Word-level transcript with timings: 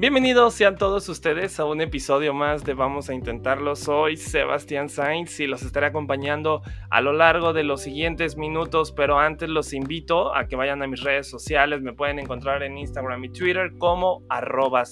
Bienvenidos 0.00 0.54
sean 0.54 0.76
todos 0.76 1.08
ustedes 1.08 1.58
a 1.58 1.64
un 1.64 1.80
episodio 1.80 2.32
más 2.32 2.62
de 2.62 2.72
Vamos 2.72 3.10
a 3.10 3.14
Intentarlo. 3.14 3.74
Soy 3.74 4.16
Sebastián 4.16 4.88
Sainz 4.88 5.40
y 5.40 5.48
los 5.48 5.64
estaré 5.64 5.86
acompañando 5.86 6.62
a 6.88 7.00
lo 7.00 7.12
largo 7.12 7.52
de 7.52 7.64
los 7.64 7.82
siguientes 7.82 8.36
minutos, 8.36 8.92
pero 8.92 9.18
antes 9.18 9.48
los 9.48 9.72
invito 9.72 10.36
a 10.36 10.46
que 10.46 10.54
vayan 10.54 10.84
a 10.84 10.86
mis 10.86 11.02
redes 11.02 11.28
sociales. 11.28 11.82
Me 11.82 11.94
pueden 11.94 12.20
encontrar 12.20 12.62
en 12.62 12.78
Instagram 12.78 13.24
y 13.24 13.30
Twitter 13.30 13.72
como 13.76 14.22
arroba 14.28 14.84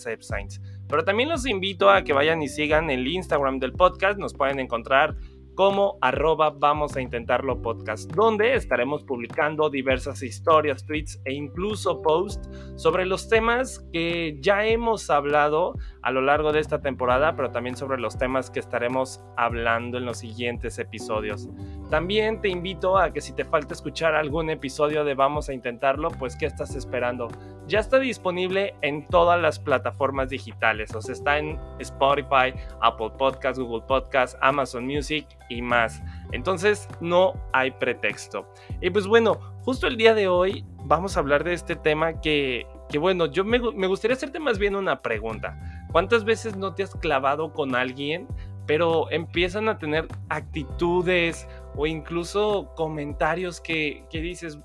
Pero 0.88 1.04
también 1.04 1.28
los 1.28 1.46
invito 1.46 1.88
a 1.88 2.02
que 2.02 2.12
vayan 2.12 2.42
y 2.42 2.48
sigan 2.48 2.90
el 2.90 3.06
Instagram 3.06 3.60
del 3.60 3.74
podcast. 3.74 4.18
Nos 4.18 4.34
pueden 4.34 4.58
encontrar 4.58 5.14
como 5.56 5.96
arroba 6.02 6.50
vamos 6.50 6.96
a 6.96 7.00
intentarlo 7.00 7.62
podcast, 7.62 8.12
donde 8.12 8.54
estaremos 8.54 9.02
publicando 9.02 9.70
diversas 9.70 10.22
historias, 10.22 10.84
tweets 10.84 11.18
e 11.24 11.32
incluso 11.32 12.02
posts 12.02 12.48
sobre 12.76 13.06
los 13.06 13.28
temas 13.30 13.80
que 13.90 14.36
ya 14.40 14.66
hemos 14.66 15.08
hablado 15.08 15.74
a 16.02 16.10
lo 16.10 16.20
largo 16.20 16.52
de 16.52 16.60
esta 16.60 16.82
temporada, 16.82 17.34
pero 17.34 17.50
también 17.50 17.74
sobre 17.74 17.98
los 17.98 18.18
temas 18.18 18.50
que 18.50 18.60
estaremos 18.60 19.20
hablando 19.38 19.96
en 19.96 20.04
los 20.04 20.18
siguientes 20.18 20.78
episodios. 20.78 21.48
También 21.90 22.42
te 22.42 22.48
invito 22.50 22.98
a 22.98 23.12
que 23.12 23.22
si 23.22 23.32
te 23.32 23.44
falta 23.44 23.72
escuchar 23.72 24.14
algún 24.14 24.50
episodio 24.50 25.04
de 25.04 25.14
Vamos 25.14 25.48
a 25.48 25.54
Intentarlo, 25.54 26.10
pues 26.10 26.36
¿qué 26.36 26.44
estás 26.44 26.74
esperando? 26.74 27.28
Ya 27.66 27.80
está 27.80 27.98
disponible 27.98 28.74
en 28.82 29.06
todas 29.06 29.40
las 29.40 29.58
plataformas 29.58 30.28
digitales, 30.28 30.94
o 30.94 31.00
sea, 31.00 31.14
está 31.14 31.38
en 31.38 31.58
Spotify, 31.78 32.54
Apple 32.82 33.10
Podcasts, 33.18 33.58
Google 33.58 33.84
Podcasts, 33.88 34.36
Amazon 34.42 34.86
Music 34.86 35.26
y 35.48 35.62
más. 35.62 36.02
Entonces 36.32 36.88
no 37.00 37.34
hay 37.52 37.70
pretexto. 37.70 38.46
Y 38.80 38.90
pues 38.90 39.06
bueno, 39.06 39.38
justo 39.62 39.86
el 39.86 39.96
día 39.96 40.14
de 40.14 40.28
hoy 40.28 40.64
vamos 40.84 41.16
a 41.16 41.20
hablar 41.20 41.44
de 41.44 41.52
este 41.52 41.76
tema 41.76 42.20
que, 42.20 42.66
que 42.88 42.98
bueno, 42.98 43.26
yo 43.26 43.44
me, 43.44 43.58
me 43.58 43.86
gustaría 43.86 44.16
hacerte 44.16 44.38
más 44.40 44.58
bien 44.58 44.76
una 44.76 45.02
pregunta. 45.02 45.58
¿Cuántas 45.92 46.24
veces 46.24 46.56
no 46.56 46.74
te 46.74 46.82
has 46.82 46.94
clavado 46.94 47.52
con 47.52 47.74
alguien, 47.74 48.26
pero 48.66 49.10
empiezan 49.10 49.68
a 49.68 49.78
tener 49.78 50.08
actitudes 50.28 51.48
o 51.76 51.86
incluso 51.86 52.72
comentarios 52.74 53.60
que, 53.60 54.04
dices, 54.12 54.58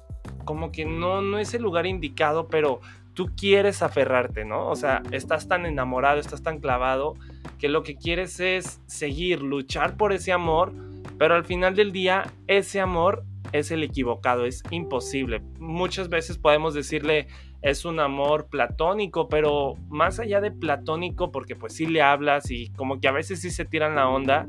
como 0.46 0.72
que 0.72 0.86
no, 0.86 1.22
no 1.22 1.38
es 1.38 1.54
el 1.54 1.62
lugar 1.62 1.86
indicado, 1.86 2.48
pero 2.48 2.82
tú 3.14 3.32
quieres 3.36 3.82
aferrarte, 3.82 4.46
¿no? 4.46 4.68
O 4.68 4.76
sea, 4.76 5.04
estás 5.12 5.48
tan 5.48 5.66
enamorado, 5.66 6.20
estás 6.20 6.44
tan 6.44 6.60
clavado, 6.60 7.16
que 7.60 7.70
lo 7.70 7.84
que 7.84 7.96
quieres 7.96 8.40
es 8.40 8.82
seguir, 8.88 9.42
luchar 9.42 9.98
por 9.98 10.14
ese 10.14 10.32
amor, 10.32 10.74
pero 11.18 11.36
al 11.36 11.46
final 11.46 11.76
del 11.76 11.92
día 11.92 12.32
ese 12.48 12.80
amor 12.80 13.24
es 13.52 13.72
el 13.72 13.84
equivocado, 13.84 14.46
es 14.46 14.64
imposible. 14.72 15.42
Muchas 15.60 16.10
veces 16.10 16.38
podemos 16.38 16.74
decirle 16.74 17.28
es 17.62 17.86
un 17.86 18.00
amor 18.00 18.48
platónico, 18.48 19.28
pero 19.28 19.76
más 19.88 20.20
allá 20.20 20.42
de 20.42 20.52
platónico, 20.52 21.32
porque 21.32 21.56
pues 21.56 21.74
sí 21.74 21.86
le 21.86 22.02
hablas 22.02 22.50
y 22.50 22.70
como 22.72 23.00
que 23.00 23.08
a 23.08 23.12
veces 23.12 23.42
sí 23.42 23.52
se 23.52 23.66
tiran 23.66 23.96
la 23.96 24.10
onda, 24.10 24.48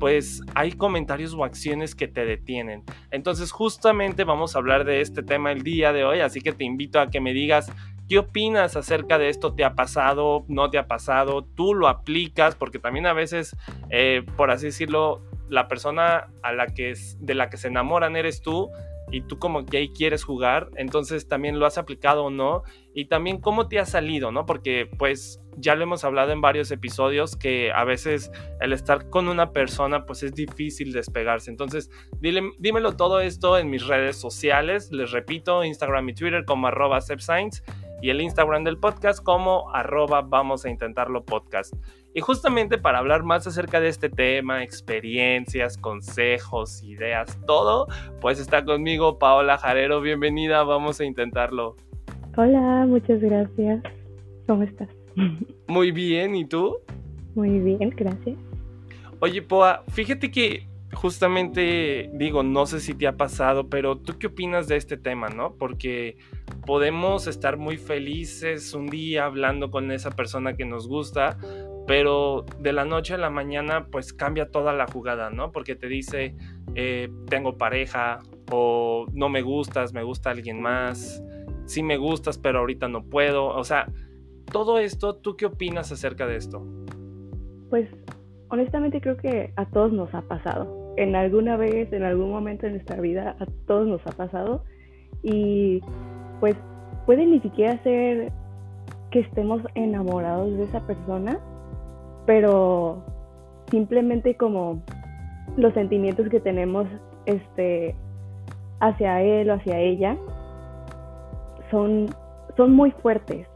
pues 0.00 0.40
hay 0.54 0.72
comentarios 0.72 1.34
o 1.34 1.44
acciones 1.44 1.94
que 1.94 2.08
te 2.08 2.24
detienen. 2.24 2.82
Entonces 3.10 3.52
justamente 3.52 4.24
vamos 4.24 4.54
a 4.54 4.58
hablar 4.58 4.84
de 4.84 5.02
este 5.02 5.22
tema 5.22 5.52
el 5.52 5.62
día 5.62 5.92
de 5.92 6.04
hoy, 6.04 6.20
así 6.20 6.40
que 6.40 6.52
te 6.52 6.64
invito 6.64 7.00
a 7.00 7.10
que 7.10 7.20
me 7.20 7.34
digas 7.34 7.70
¿Qué 8.14 8.20
opinas 8.20 8.76
acerca 8.76 9.18
de 9.18 9.28
esto? 9.28 9.54
¿Te 9.54 9.64
ha 9.64 9.74
pasado? 9.74 10.44
¿No 10.46 10.70
te 10.70 10.78
ha 10.78 10.86
pasado? 10.86 11.42
¿Tú 11.42 11.74
lo 11.74 11.88
aplicas? 11.88 12.54
Porque 12.54 12.78
también 12.78 13.06
a 13.06 13.12
veces, 13.12 13.56
eh, 13.90 14.24
por 14.36 14.52
así 14.52 14.66
decirlo, 14.66 15.20
la 15.48 15.66
persona 15.66 16.28
a 16.44 16.52
la 16.52 16.68
que 16.68 16.90
es, 16.90 17.16
de 17.18 17.34
la 17.34 17.50
que 17.50 17.56
se 17.56 17.66
enamoran 17.66 18.14
eres 18.14 18.40
tú 18.40 18.70
y 19.10 19.22
tú 19.22 19.40
como 19.40 19.66
que 19.66 19.78
ahí 19.78 19.88
quieres 19.88 20.22
jugar, 20.24 20.70
entonces 20.76 21.28
también 21.28 21.58
lo 21.58 21.66
has 21.66 21.76
aplicado 21.76 22.24
o 22.24 22.30
no, 22.30 22.62
y 22.94 23.06
también 23.06 23.40
cómo 23.40 23.68
te 23.68 23.78
ha 23.78 23.84
salido, 23.84 24.32
¿no? 24.32 24.46
Porque 24.46 24.88
pues 24.98 25.40
ya 25.56 25.74
lo 25.74 25.82
hemos 25.82 26.04
hablado 26.04 26.32
en 26.32 26.40
varios 26.40 26.70
episodios 26.70 27.36
que 27.36 27.70
a 27.72 27.84
veces 27.84 28.30
el 28.60 28.72
estar 28.72 29.10
con 29.10 29.28
una 29.28 29.52
persona 29.52 30.06
pues 30.06 30.22
es 30.22 30.34
difícil 30.34 30.92
despegarse, 30.92 31.50
entonces 31.50 31.90
dile, 32.20 32.52
dímelo 32.58 32.96
todo 32.96 33.20
esto 33.20 33.58
en 33.58 33.70
mis 33.70 33.86
redes 33.86 34.16
sociales, 34.16 34.90
les 34.90 35.10
repito, 35.10 35.64
Instagram 35.64 36.08
y 36.08 36.14
Twitter 36.14 36.44
como 36.44 36.68
arroba 36.68 37.00
y 38.04 38.10
el 38.10 38.20
Instagram 38.20 38.64
del 38.64 38.76
podcast 38.76 39.24
como 39.24 39.70
arroba 39.74 40.20
vamos 40.20 40.66
a 40.66 40.68
intentarlo 40.68 41.24
podcast. 41.24 41.72
Y 42.12 42.20
justamente 42.20 42.76
para 42.76 42.98
hablar 42.98 43.22
más 43.22 43.46
acerca 43.46 43.80
de 43.80 43.88
este 43.88 44.10
tema, 44.10 44.62
experiencias, 44.62 45.78
consejos, 45.78 46.82
ideas, 46.82 47.40
todo, 47.46 47.86
pues 48.20 48.38
está 48.38 48.62
conmigo 48.62 49.18
Paola 49.18 49.56
Jarero. 49.56 50.02
Bienvenida, 50.02 50.62
vamos 50.64 51.00
a 51.00 51.06
intentarlo. 51.06 51.76
Hola, 52.36 52.84
muchas 52.86 53.22
gracias. 53.22 53.82
¿Cómo 54.46 54.64
estás? 54.64 54.90
Muy 55.66 55.90
bien, 55.90 56.34
¿y 56.34 56.44
tú? 56.44 56.76
Muy 57.34 57.58
bien, 57.58 57.88
gracias. 57.88 58.36
Oye, 59.20 59.40
Poa, 59.40 59.82
fíjate 59.88 60.30
que 60.30 60.68
justamente 60.92 62.10
digo, 62.12 62.42
no 62.42 62.66
sé 62.66 62.80
si 62.80 62.92
te 62.92 63.06
ha 63.06 63.16
pasado, 63.16 63.70
pero 63.70 63.96
¿tú 63.96 64.18
qué 64.18 64.26
opinas 64.26 64.68
de 64.68 64.76
este 64.76 64.98
tema, 64.98 65.30
no? 65.30 65.54
Porque 65.54 66.18
podemos 66.66 67.26
estar 67.26 67.56
muy 67.56 67.76
felices 67.76 68.74
un 68.74 68.86
día 68.86 69.26
hablando 69.26 69.70
con 69.70 69.90
esa 69.90 70.10
persona 70.10 70.56
que 70.56 70.64
nos 70.64 70.88
gusta, 70.88 71.36
pero 71.86 72.44
de 72.60 72.72
la 72.72 72.84
noche 72.84 73.14
a 73.14 73.18
la 73.18 73.30
mañana 73.30 73.86
pues 73.90 74.12
cambia 74.12 74.50
toda 74.50 74.72
la 74.72 74.86
jugada, 74.86 75.30
¿no? 75.30 75.52
Porque 75.52 75.76
te 75.76 75.88
dice, 75.88 76.34
eh, 76.74 77.10
tengo 77.28 77.58
pareja 77.58 78.20
o 78.50 79.06
no 79.12 79.28
me 79.28 79.42
gustas, 79.42 79.92
me 79.92 80.02
gusta 80.02 80.30
alguien 80.30 80.60
más, 80.60 81.22
sí 81.66 81.82
me 81.82 81.96
gustas, 81.96 82.38
pero 82.38 82.60
ahorita 82.60 82.88
no 82.88 83.04
puedo, 83.04 83.46
o 83.46 83.64
sea, 83.64 83.86
todo 84.50 84.78
esto, 84.78 85.16
¿tú 85.16 85.36
qué 85.36 85.46
opinas 85.46 85.92
acerca 85.92 86.26
de 86.26 86.36
esto? 86.36 86.66
Pues 87.70 87.88
honestamente 88.48 89.00
creo 89.00 89.16
que 89.16 89.52
a 89.56 89.66
todos 89.66 89.92
nos 89.92 90.14
ha 90.14 90.22
pasado. 90.22 90.94
En 90.96 91.16
alguna 91.16 91.56
vez, 91.56 91.92
en 91.92 92.04
algún 92.04 92.30
momento 92.30 92.66
en 92.66 92.74
nuestra 92.74 93.00
vida, 93.00 93.36
a 93.40 93.46
todos 93.66 93.86
nos 93.88 94.06
ha 94.06 94.12
pasado. 94.12 94.64
Y 95.22 95.80
pues 96.40 96.56
puede 97.06 97.26
ni 97.26 97.40
siquiera 97.40 97.82
ser 97.82 98.32
que 99.10 99.20
estemos 99.20 99.62
enamorados 99.74 100.56
de 100.56 100.64
esa 100.64 100.80
persona, 100.80 101.38
pero 102.26 103.02
simplemente 103.70 104.36
como 104.36 104.80
los 105.56 105.72
sentimientos 105.74 106.28
que 106.28 106.40
tenemos 106.40 106.86
este, 107.26 107.94
hacia 108.80 109.22
él 109.22 109.50
o 109.50 109.54
hacia 109.54 109.78
ella 109.78 110.16
son, 111.70 112.06
son 112.56 112.72
muy 112.72 112.90
fuertes 112.90 113.46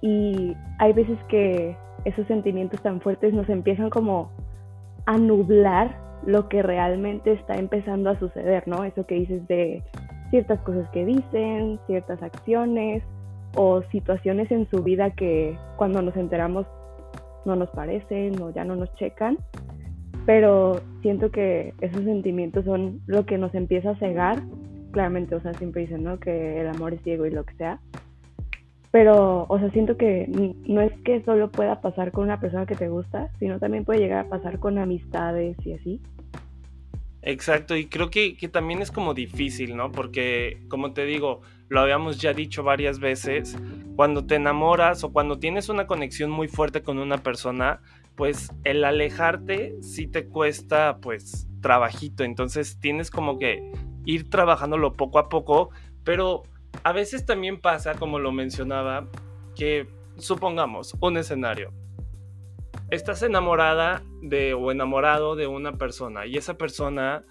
y 0.00 0.56
hay 0.78 0.92
veces 0.92 1.18
que 1.28 1.76
esos 2.04 2.26
sentimientos 2.26 2.80
tan 2.82 3.00
fuertes 3.00 3.34
nos 3.34 3.48
empiezan 3.48 3.90
como 3.90 4.30
a 5.06 5.18
nublar 5.18 5.96
lo 6.24 6.48
que 6.48 6.62
realmente 6.62 7.32
está 7.32 7.56
empezando 7.56 8.10
a 8.10 8.18
suceder, 8.18 8.66
¿no? 8.66 8.84
Eso 8.84 9.06
que 9.06 9.14
dices 9.16 9.46
de 9.48 9.82
ciertas 10.30 10.60
cosas 10.60 10.88
que 10.90 11.04
dicen, 11.04 11.78
ciertas 11.86 12.22
acciones 12.22 13.02
o 13.54 13.82
situaciones 13.90 14.50
en 14.50 14.68
su 14.70 14.82
vida 14.82 15.10
que 15.10 15.56
cuando 15.76 16.02
nos 16.02 16.16
enteramos 16.16 16.66
no 17.44 17.56
nos 17.56 17.70
parecen 17.70 18.40
o 18.40 18.50
ya 18.50 18.64
no 18.64 18.76
nos 18.76 18.94
checan, 18.94 19.38
pero 20.26 20.80
siento 21.02 21.30
que 21.30 21.74
esos 21.80 22.04
sentimientos 22.04 22.64
son 22.64 23.00
lo 23.06 23.26
que 23.26 23.38
nos 23.38 23.54
empieza 23.54 23.90
a 23.90 23.98
cegar, 23.98 24.40
claramente, 24.92 25.34
o 25.34 25.40
sea, 25.40 25.54
siempre 25.54 25.82
dicen, 25.82 26.04
¿no? 26.04 26.18
Que 26.18 26.60
el 26.60 26.68
amor 26.68 26.94
es 26.94 27.02
ciego 27.02 27.26
y 27.26 27.30
lo 27.30 27.44
que 27.44 27.54
sea, 27.54 27.80
pero, 28.90 29.46
o 29.48 29.58
sea, 29.58 29.70
siento 29.70 29.96
que 29.96 30.26
no 30.66 30.80
es 30.80 30.92
que 31.04 31.22
solo 31.22 31.50
pueda 31.50 31.80
pasar 31.80 32.10
con 32.10 32.24
una 32.24 32.40
persona 32.40 32.66
que 32.66 32.74
te 32.74 32.88
gusta, 32.88 33.30
sino 33.38 33.60
también 33.60 33.84
puede 33.84 34.00
llegar 34.00 34.26
a 34.26 34.28
pasar 34.28 34.58
con 34.58 34.78
amistades 34.78 35.56
y 35.64 35.74
así. 35.74 36.00
Exacto, 37.22 37.76
y 37.76 37.86
creo 37.86 38.10
que, 38.10 38.36
que 38.36 38.48
también 38.48 38.80
es 38.80 38.90
como 38.90 39.12
difícil, 39.12 39.76
¿no? 39.76 39.92
Porque, 39.92 40.62
como 40.68 40.92
te 40.92 41.04
digo, 41.04 41.42
lo 41.68 41.80
habíamos 41.80 42.18
ya 42.18 42.32
dicho 42.32 42.62
varias 42.62 42.98
veces, 42.98 43.58
cuando 43.94 44.26
te 44.26 44.36
enamoras 44.36 45.04
o 45.04 45.12
cuando 45.12 45.38
tienes 45.38 45.68
una 45.68 45.86
conexión 45.86 46.30
muy 46.30 46.48
fuerte 46.48 46.82
con 46.82 46.98
una 46.98 47.18
persona, 47.18 47.82
pues 48.16 48.50
el 48.64 48.84
alejarte 48.84 49.76
sí 49.82 50.06
te 50.06 50.26
cuesta 50.26 50.98
pues 51.00 51.46
trabajito, 51.60 52.24
entonces 52.24 52.78
tienes 52.80 53.10
como 53.10 53.38
que 53.38 53.70
ir 54.04 54.28
trabajándolo 54.30 54.94
poco 54.94 55.18
a 55.18 55.28
poco, 55.28 55.70
Pero 56.02 56.42
a 56.82 56.92
veces 56.92 57.26
también 57.26 57.60
pasa, 57.60 57.94
como 57.94 58.18
lo 58.18 58.32
mencionaba, 58.32 59.06
que 59.54 59.86
supongamos 60.16 60.96
un 61.00 61.18
escenario. 61.18 61.72
Estás 62.90 63.22
enamorada 63.22 64.02
de 64.20 64.54
o 64.54 64.70
enamorado 64.72 65.36
de 65.36 65.46
una 65.46 65.78
persona 65.78 66.26
y 66.26 66.36
esa 66.36 66.54
persona 66.58 67.24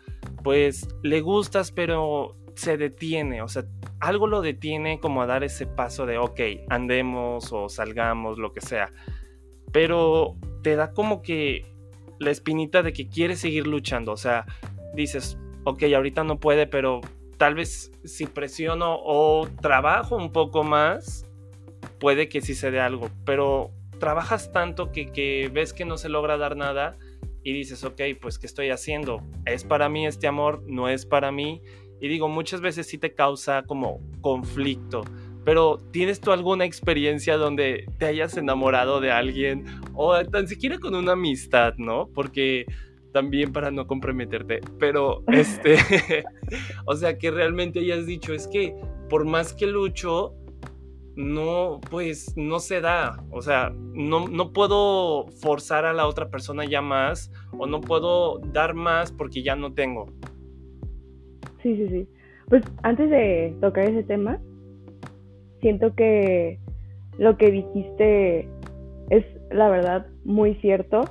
pues 0.44 0.88
le 1.04 1.22
gustas 1.22 1.72
pero 1.72 2.38
se 2.60 2.78
detiene, 2.78 3.42
o 3.42 3.48
sea, 3.48 3.64
algo 4.02 4.28
lo 4.28 4.42
detiene 4.42 5.00
como 5.00 5.22
a 5.22 5.26
dar 5.26 5.46
ese 5.46 5.66
paso 5.66 6.06
de, 6.06 6.18
ok, 6.18 6.40
andemos 6.70 7.54
o 7.54 7.70
salgamos, 7.70 8.38
lo 8.38 8.52
que 8.52 8.60
sea. 8.60 8.92
Pero 9.72 10.36
te 10.62 10.76
da 10.76 10.92
como 10.92 11.22
que 11.22 11.66
la 12.20 12.32
espinita 12.32 12.84
de 12.84 12.92
que 12.92 13.08
quiere 13.08 13.38
seguir 13.38 13.66
luchando, 13.66 14.12
o 14.12 14.18
sea, 14.18 14.46
dices, 14.94 15.38
ok, 15.64 15.84
ahorita 15.84 16.26
no 16.26 16.40
puede, 16.40 16.68
pero 16.68 17.00
tal 17.38 17.56
vez 17.56 17.92
si 18.04 18.26
presiono 18.26 18.98
o 19.02 19.48
trabajo 19.62 20.18
un 20.18 20.34
poco 20.34 20.64
más, 20.64 21.26
puede 21.98 22.28
que 22.28 22.42
sí 22.42 22.56
se 22.56 22.72
dé 22.72 22.82
algo, 22.82 23.10
pero 23.24 23.72
trabajas 24.00 24.52
tanto 24.52 24.92
que, 24.92 25.12
que 25.12 25.50
ves 25.54 25.74
que 25.74 25.86
no 25.86 25.98
se 25.98 26.10
logra 26.10 26.38
dar 26.38 26.56
nada 26.56 26.98
y 27.44 27.54
dices, 27.54 27.84
ok, 27.84 28.02
pues 28.22 28.40
¿qué 28.40 28.48
estoy 28.48 28.70
haciendo? 28.70 29.22
¿Es 29.46 29.64
para 29.64 29.90
mí 29.90 30.06
este 30.06 30.28
amor? 30.28 30.64
¿No 30.68 30.90
es 30.90 31.06
para 31.06 31.32
mí? 31.32 31.62
Y 32.02 32.08
digo, 32.08 32.28
muchas 32.28 32.62
veces 32.62 32.88
sí 32.88 32.98
te 32.98 33.14
causa 33.14 33.64
como 33.64 34.02
conflicto. 34.22 35.04
Pero 35.46 35.78
¿tienes 35.92 36.20
tú 36.20 36.32
alguna 36.32 36.66
experiencia 36.66 37.38
donde 37.38 37.86
te 37.98 38.06
hayas 38.06 38.38
enamorado 38.38 39.00
de 39.00 39.12
alguien 39.12 39.66
o 39.94 40.16
tan 40.26 40.48
siquiera 40.48 40.78
con 40.80 40.96
una 40.96 41.14
amistad, 41.14 41.74
¿no? 41.78 42.10
Porque 42.14 42.66
también 43.14 43.52
para 43.52 43.72
no 43.72 43.88
comprometerte, 43.88 44.60
pero 44.80 45.24
este, 45.28 45.78
o 46.86 46.96
sea, 46.96 47.18
que 47.18 47.32
realmente 47.32 47.80
hayas 47.80 48.06
dicho, 48.06 48.34
es 48.34 48.48
que 48.48 48.76
por 49.10 49.26
más 49.26 49.54
que 49.54 49.66
lucho, 49.66 50.36
no, 51.20 51.82
pues 51.92 52.34
no 52.38 52.60
se 52.60 52.80
da, 52.80 53.22
o 53.30 53.42
sea, 53.42 53.74
no, 53.94 54.30
no 54.30 54.54
puedo 54.54 55.28
forzar 55.42 55.84
a 55.86 55.92
la 55.92 56.08
otra 56.08 56.30
persona 56.30 56.64
ya 56.64 56.82
más 56.82 57.30
o 57.58 57.68
no 57.68 57.82
puedo 57.82 58.40
dar 58.54 58.74
más 58.74 59.12
porque 59.12 59.44
ya 59.44 59.58
no 59.58 59.74
tengo. 59.74 60.06
Sí, 61.62 61.76
sí, 61.76 61.90
sí. 61.90 62.08
Pues 62.48 62.64
antes 62.84 63.10
de 63.10 63.54
tocar 63.60 63.84
ese 63.84 64.04
tema, 64.04 64.40
siento 65.60 65.94
que 65.94 66.58
lo 67.18 67.36
que 67.38 67.52
dijiste 67.52 68.48
es 69.10 69.26
la 69.52 69.68
verdad 69.68 70.08
muy 70.24 70.56
cierto, 70.56 71.02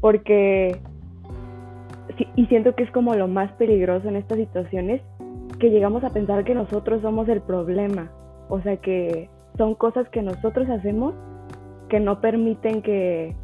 porque 0.00 0.80
y 2.36 2.46
siento 2.46 2.76
que 2.76 2.84
es 2.84 2.90
como 2.92 3.16
lo 3.16 3.26
más 3.26 3.50
peligroso 3.54 4.08
en 4.08 4.14
estas 4.14 4.38
situaciones, 4.38 5.02
que 5.58 5.70
llegamos 5.70 6.04
a 6.04 6.10
pensar 6.10 6.44
que 6.44 6.54
nosotros 6.54 7.02
somos 7.02 7.28
el 7.28 7.42
problema, 7.42 8.12
o 8.48 8.60
sea 8.60 8.76
que 8.76 9.28
son 9.56 9.74
cosas 9.74 10.08
que 10.10 10.22
nosotros 10.22 10.68
hacemos 10.68 11.14
que 11.88 12.00
no 12.00 12.20
permiten 12.20 12.82
que 12.82 13.36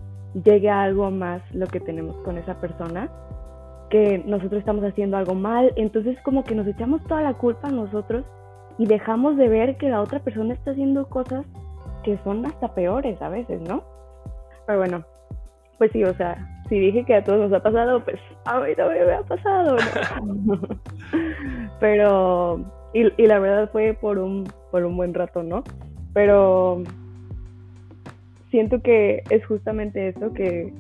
llegue 0.45 0.71
a 0.71 0.83
algo 0.83 1.11
más 1.11 1.43
lo 1.55 1.67
que 1.67 1.81
tenemos 1.81 2.17
con 2.25 2.39
esa 2.39 2.61
persona 2.61 3.11
que 3.91 4.23
nosotros 4.25 4.61
estamos 4.61 4.83
haciendo 4.85 5.19
algo 5.19 5.35
mal, 5.35 5.71
entonces 5.77 6.17
como 6.23 6.45
que 6.45 6.55
nos 6.55 6.67
echamos 6.67 7.05
toda 7.05 7.21
la 7.21 7.35
culpa 7.35 7.69
a 7.69 7.73
nosotros 7.73 8.25
y 8.79 8.87
dejamos 8.87 9.37
de 9.37 9.49
ver 9.49 9.77
que 9.77 9.91
la 9.91 10.01
otra 10.01 10.19
persona 10.21 10.55
está 10.55 10.71
haciendo 10.71 11.07
cosas 11.11 11.45
que 12.03 12.19
son 12.25 12.47
hasta 12.47 12.75
peores 12.75 13.21
a 13.21 13.29
veces, 13.29 13.61
¿no? 13.61 13.85
Pero 14.67 14.79
bueno, 14.79 15.05
pues 15.77 15.93
sí, 15.93 16.03
o 16.05 16.15
sea, 16.15 16.39
si 16.71 16.79
dije 16.79 17.05
que 17.05 17.17
a 17.17 17.23
todos 17.23 17.51
nos 17.51 17.53
ha 17.53 17.63
pasado, 17.63 18.03
pues 18.03 18.19
a 18.47 18.61
mí 18.61 18.75
también 18.75 19.07
me 19.07 19.13
ha 19.13 19.23
pasado, 19.25 19.77
¿no? 20.47 20.59
Pero, 21.81 22.61
y, 22.95 23.23
y, 23.23 23.27
la 23.27 23.39
verdad 23.41 23.69
fue 23.71 23.93
por 23.93 24.19
un, 24.19 24.45
por 24.71 24.85
un 24.85 24.97
buen 24.97 25.13
rato, 25.13 25.43
¿no? 25.43 25.63
Pero 26.13 26.83
siento 28.51 28.83
que 28.83 29.23
es 29.31 29.45
justamente 29.47 30.09
eso, 30.09 30.33
que 30.33 30.73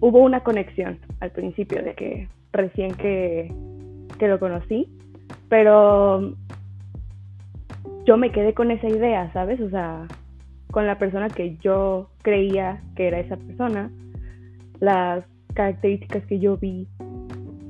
hubo 0.00 0.20
una 0.20 0.40
conexión 0.40 0.98
al 1.20 1.30
principio 1.30 1.82
de 1.82 1.94
que 1.94 2.28
recién 2.52 2.94
que, 2.94 3.52
lo 4.20 4.38
conocí, 4.38 4.88
pero 5.48 6.34
yo 8.06 8.16
me 8.16 8.32
quedé 8.32 8.54
con 8.54 8.70
esa 8.70 8.88
idea, 8.88 9.32
¿sabes? 9.32 9.60
O 9.60 9.68
sea, 9.68 10.06
con 10.70 10.86
la 10.86 10.98
persona 10.98 11.28
que 11.28 11.56
yo 11.58 12.08
creía 12.22 12.82
que 12.96 13.08
era 13.08 13.20
esa 13.20 13.36
persona, 13.36 13.90
las 14.80 15.24
características 15.54 16.24
que 16.26 16.38
yo 16.38 16.56
vi 16.56 16.88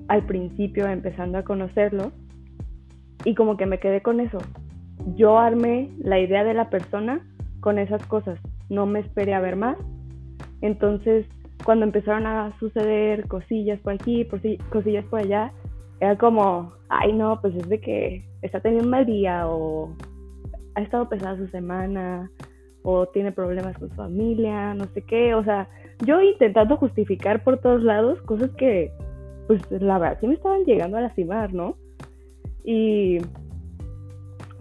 al 0.08 0.22
principio 0.22 0.86
empezando 0.86 1.38
a 1.38 1.42
conocerlo, 1.42 2.12
y 3.24 3.34
como 3.34 3.56
que 3.56 3.66
me 3.66 3.80
quedé 3.80 4.02
con 4.02 4.20
eso. 4.20 4.38
Yo 5.14 5.38
armé 5.38 5.90
la 5.98 6.18
idea 6.18 6.44
de 6.44 6.54
la 6.54 6.70
persona 6.70 7.20
con 7.60 7.78
esas 7.78 8.04
cosas, 8.06 8.38
no 8.68 8.86
me 8.86 9.00
esperé 9.00 9.34
a 9.34 9.40
ver 9.40 9.56
más. 9.56 9.76
Entonces, 10.60 11.26
cuando 11.64 11.84
empezaron 11.84 12.26
a 12.26 12.56
suceder 12.58 13.26
cosillas 13.28 13.80
por 13.80 13.94
aquí, 13.94 14.26
cosillas 14.70 15.04
por 15.06 15.20
allá, 15.20 15.52
era 16.00 16.16
como, 16.16 16.72
ay 16.88 17.12
no, 17.12 17.40
pues 17.40 17.54
es 17.54 17.68
de 17.68 17.80
que 17.80 18.24
está 18.42 18.60
teniendo 18.60 18.84
un 18.84 18.90
mal 18.90 19.06
día 19.06 19.48
o 19.48 19.94
ha 20.74 20.82
estado 20.82 21.08
pesada 21.08 21.36
su 21.36 21.46
semana 21.48 22.30
o 22.82 23.06
tiene 23.06 23.32
problemas 23.32 23.76
con 23.78 23.88
su 23.88 23.94
familia, 23.96 24.74
no 24.74 24.84
sé 24.94 25.02
qué, 25.02 25.34
o 25.34 25.42
sea, 25.42 25.68
yo 26.04 26.20
intentando 26.20 26.76
justificar 26.76 27.42
por 27.42 27.58
todos 27.58 27.82
lados 27.82 28.20
cosas 28.22 28.50
que, 28.52 28.92
pues 29.46 29.60
la 29.70 29.98
verdad, 29.98 30.18
sí 30.20 30.28
me 30.28 30.34
estaban 30.34 30.64
llegando 30.64 30.96
a 30.96 31.00
lastimar, 31.00 31.52
¿no? 31.52 31.76
Y 32.64 33.18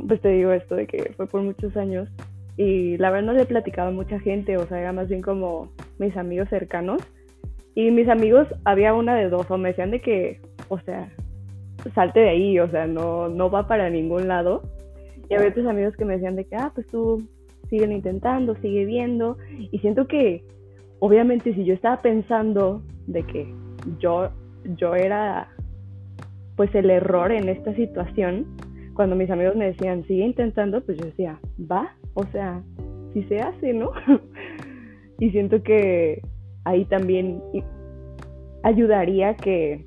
pues 0.07 0.21
te 0.21 0.29
digo 0.29 0.51
esto 0.51 0.75
de 0.75 0.87
que 0.87 1.13
fue 1.15 1.27
por 1.27 1.41
muchos 1.41 1.75
años 1.77 2.09
y 2.57 2.97
la 2.97 3.09
verdad 3.09 3.27
no 3.27 3.33
le 3.33 3.41
he 3.41 3.45
platicado 3.45 3.89
a 3.89 3.91
mucha 3.91 4.19
gente, 4.19 4.57
o 4.57 4.65
sea, 4.65 4.79
era 4.79 4.93
más 4.93 5.09
bien 5.09 5.21
como 5.21 5.69
mis 5.99 6.15
amigos 6.15 6.49
cercanos. 6.49 7.01
Y 7.75 7.91
mis 7.91 8.07
amigos, 8.07 8.47
había 8.63 8.93
una 8.93 9.15
de 9.15 9.29
dos, 9.29 9.51
o 9.51 9.57
me 9.57 9.69
decían 9.69 9.91
de 9.91 9.99
que, 9.99 10.39
o 10.69 10.79
sea, 10.79 11.11
salte 11.93 12.21
de 12.21 12.29
ahí, 12.29 12.59
o 12.59 12.69
sea, 12.69 12.87
no, 12.87 13.27
no 13.27 13.49
va 13.51 13.67
para 13.67 13.89
ningún 13.89 14.29
lado. 14.29 14.63
Y 15.29 15.33
había 15.33 15.49
otros 15.49 15.65
amigos 15.67 15.95
que 15.97 16.05
me 16.05 16.13
decían 16.13 16.37
de 16.37 16.45
que, 16.45 16.55
ah, 16.55 16.71
pues 16.73 16.87
tú 16.87 17.27
siguen 17.69 17.91
intentando, 17.91 18.55
sigue 18.55 18.85
viendo. 18.85 19.37
Y 19.71 19.79
siento 19.79 20.07
que, 20.07 20.45
obviamente, 20.99 21.53
si 21.53 21.65
yo 21.65 21.73
estaba 21.73 22.01
pensando 22.01 22.81
de 23.07 23.23
que 23.23 23.53
yo, 23.99 24.29
yo 24.77 24.95
era, 24.95 25.49
pues, 26.55 26.73
el 26.73 26.89
error 26.89 27.33
en 27.33 27.49
esta 27.49 27.75
situación, 27.75 28.45
cuando 28.95 29.15
mis 29.15 29.29
amigos 29.29 29.55
me 29.55 29.65
decían, 29.65 30.03
sigue 30.03 30.25
intentando, 30.25 30.81
pues 30.83 30.97
yo 30.97 31.05
decía, 31.05 31.39
va, 31.71 31.95
o 32.13 32.23
sea, 32.27 32.63
si 33.13 33.23
se 33.23 33.39
hace, 33.39 33.73
¿no? 33.73 33.91
y 35.19 35.29
siento 35.31 35.61
que 35.61 36.21
ahí 36.63 36.85
también 36.85 37.41
ayudaría 38.63 39.35
que 39.35 39.85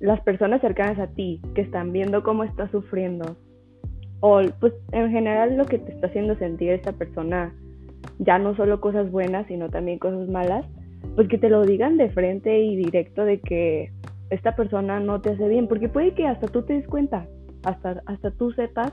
las 0.00 0.20
personas 0.22 0.62
cercanas 0.62 0.98
a 0.98 1.08
ti, 1.08 1.40
que 1.54 1.60
están 1.60 1.92
viendo 1.92 2.22
cómo 2.22 2.42
estás 2.42 2.70
sufriendo, 2.70 3.36
o 4.20 4.40
pues 4.60 4.72
en 4.92 5.10
general 5.10 5.56
lo 5.56 5.66
que 5.66 5.78
te 5.78 5.92
está 5.92 6.06
haciendo 6.06 6.36
sentir 6.36 6.70
esta 6.70 6.92
persona, 6.92 7.54
ya 8.18 8.38
no 8.38 8.56
solo 8.56 8.80
cosas 8.80 9.10
buenas, 9.10 9.46
sino 9.46 9.68
también 9.68 9.98
cosas 9.98 10.26
malas, 10.28 10.64
pues 11.16 11.28
que 11.28 11.38
te 11.38 11.50
lo 11.50 11.64
digan 11.64 11.98
de 11.98 12.08
frente 12.10 12.60
y 12.60 12.76
directo 12.76 13.24
de 13.24 13.40
que 13.40 13.92
esta 14.30 14.56
persona 14.56 15.00
no 15.00 15.20
te 15.20 15.30
hace 15.30 15.48
bien, 15.48 15.68
porque 15.68 15.88
puede 15.88 16.14
que 16.14 16.26
hasta 16.26 16.46
tú 16.46 16.62
te 16.62 16.74
des 16.74 16.86
cuenta, 16.86 17.26
hasta, 17.64 18.02
hasta 18.06 18.30
tú 18.32 18.52
sepas 18.52 18.92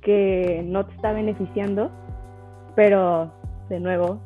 que 0.00 0.62
no 0.66 0.86
te 0.86 0.94
está 0.94 1.12
beneficiando, 1.12 1.90
pero 2.74 3.32
de 3.68 3.80
nuevo, 3.80 4.20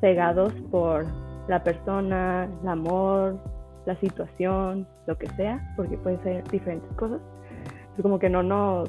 cegados 0.00 0.52
por 0.70 1.06
la 1.48 1.62
persona, 1.62 2.48
el 2.62 2.68
amor, 2.68 3.38
la 3.86 3.96
situación, 3.96 4.86
lo 5.06 5.16
que 5.16 5.28
sea, 5.30 5.74
porque 5.76 5.96
pueden 5.98 6.22
ser 6.22 6.44
diferentes 6.50 6.90
cosas. 6.96 7.20
Es 7.96 8.02
como 8.02 8.18
que 8.18 8.28
no 8.28 8.42
nos, 8.42 8.88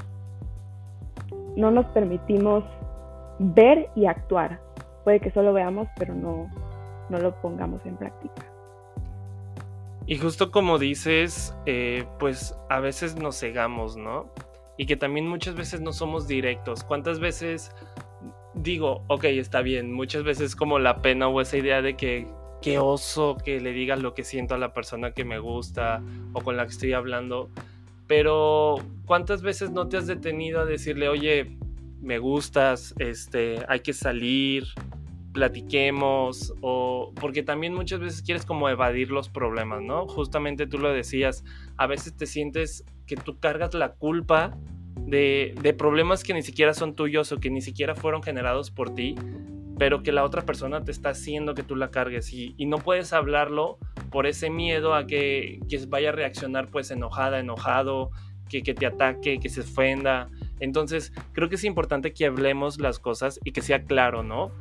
no 1.56 1.72
nos 1.72 1.86
permitimos 1.88 2.63
ver 3.40 3.90
y 3.96 4.06
actuar. 4.06 4.60
Puede 5.04 5.20
que 5.20 5.32
solo 5.32 5.54
veamos, 5.54 5.88
pero 5.98 6.13
no, 6.13 6.48
no 7.10 7.18
lo 7.20 7.34
pongamos 7.42 7.86
en 7.86 7.98
práctica. 7.98 8.43
Y 10.05 10.17
justo 10.17 10.51
como 10.51 10.79
dices, 10.79 11.55
eh, 11.65 12.05
pues 12.19 12.55
a 12.69 12.79
veces 12.79 13.15
nos 13.15 13.39
cegamos, 13.39 13.95
¿no? 13.95 14.31
y 14.77 14.86
que 14.86 14.95
también 14.95 15.27
muchas 15.27 15.55
veces 15.55 15.81
no 15.81 15.93
somos 15.93 16.27
directos. 16.27 16.83
¿Cuántas 16.83 17.19
veces 17.19 17.72
digo, 18.53 19.03
ok, 19.07 19.25
está 19.25 19.62
bien, 19.62 19.91
muchas 19.91 20.24
veces 20.24 20.55
como 20.55 20.79
la 20.79 21.01
pena 21.01 21.27
o 21.27 21.41
esa 21.41 21.57
idea 21.57 21.81
de 21.81 21.95
que 21.95 22.27
qué 22.62 22.79
oso 22.79 23.38
que 23.43 23.60
le 23.60 23.74
digas 23.74 24.01
lo 24.01 24.13
que 24.13 24.24
siento 24.24 24.55
a 24.55 24.57
la 24.57 24.74
persona 24.74 25.12
que 25.12 25.25
me 25.25 25.39
gusta 25.39 26.01
o 26.33 26.41
con 26.41 26.57
la 26.57 26.65
que 26.65 26.72
estoy 26.72 26.93
hablando, 26.93 27.50
pero 28.07 28.77
¿cuántas 29.05 29.41
veces 29.41 29.72
no 29.72 29.88
te 29.88 29.98
has 29.98 30.07
detenido 30.07 30.62
a 30.62 30.65
decirle, 30.65 31.10
oye, 31.10 31.57
me 32.01 32.19
gustas, 32.19 32.93
este, 33.00 33.63
hay 33.67 33.81
que 33.81 33.93
salir, 33.93 34.65
platiquemos, 35.34 36.54
o 36.62 37.12
porque 37.20 37.44
también 37.44 37.74
muchas 37.74 38.00
veces 38.00 38.22
quieres 38.22 38.46
como 38.46 38.70
evadir 38.70 39.12
los 39.12 39.30
problemas, 39.30 39.82
¿no? 39.82 40.08
Justamente 40.08 40.68
tú 40.68 40.78
lo 40.78 40.94
decías, 40.94 41.44
a 41.78 41.88
veces 41.88 42.16
te 42.16 42.25
sientes 42.25 42.86
que 43.08 43.16
tú 43.16 43.40
cargas 43.40 43.74
la 43.74 43.94
culpa 43.94 44.58
de, 44.96 45.56
de 45.62 45.74
problemas 45.74 46.24
que 46.24 46.34
ni 46.34 46.44
siquiera 46.44 46.74
son 46.74 46.96
tuyos 46.96 47.32
o 47.32 47.40
que 47.40 47.50
ni 47.50 47.62
siquiera 47.62 47.96
fueron 47.96 48.22
generados 48.22 48.72
por 48.72 48.94
ti, 48.94 49.16
pero 49.78 50.04
que 50.04 50.12
la 50.12 50.24
otra 50.24 50.44
persona 50.44 50.84
te 50.84 50.92
está 50.92 51.10
haciendo 51.10 51.56
que 51.56 51.63
tú 51.63 51.75
la 51.75 51.90
cargues 51.90 52.32
y, 52.32 52.54
no 52.66 52.78
puedes 52.78 53.13
hablarlo 53.13 53.78
por 54.12 54.28
ese 54.28 54.50
miedo 54.50 54.94
a 54.94 55.06
que, 55.08 55.60
vaya 55.88 56.10
a 56.10 56.12
reaccionar 56.12 56.70
pues 56.70 56.92
enojada, 56.92 57.40
enojado, 57.40 58.12
que, 58.50 58.62
que, 58.62 58.74
te 58.74 58.86
ataque, 58.86 59.40
que 59.40 59.50
se 59.50 59.62
ofenda. 59.62 60.30
Entonces 60.60 61.12
creo 61.34 61.50
que 61.50 61.56
es 61.56 61.63
importante 61.63 62.13
que 62.13 62.25
hablemos 62.25 62.80
las 62.80 63.00
cosas 63.00 63.40
y 63.44 63.52
que 63.52 63.62
sea 63.62 63.84
claro, 63.84 64.24
¿no? 64.24 64.52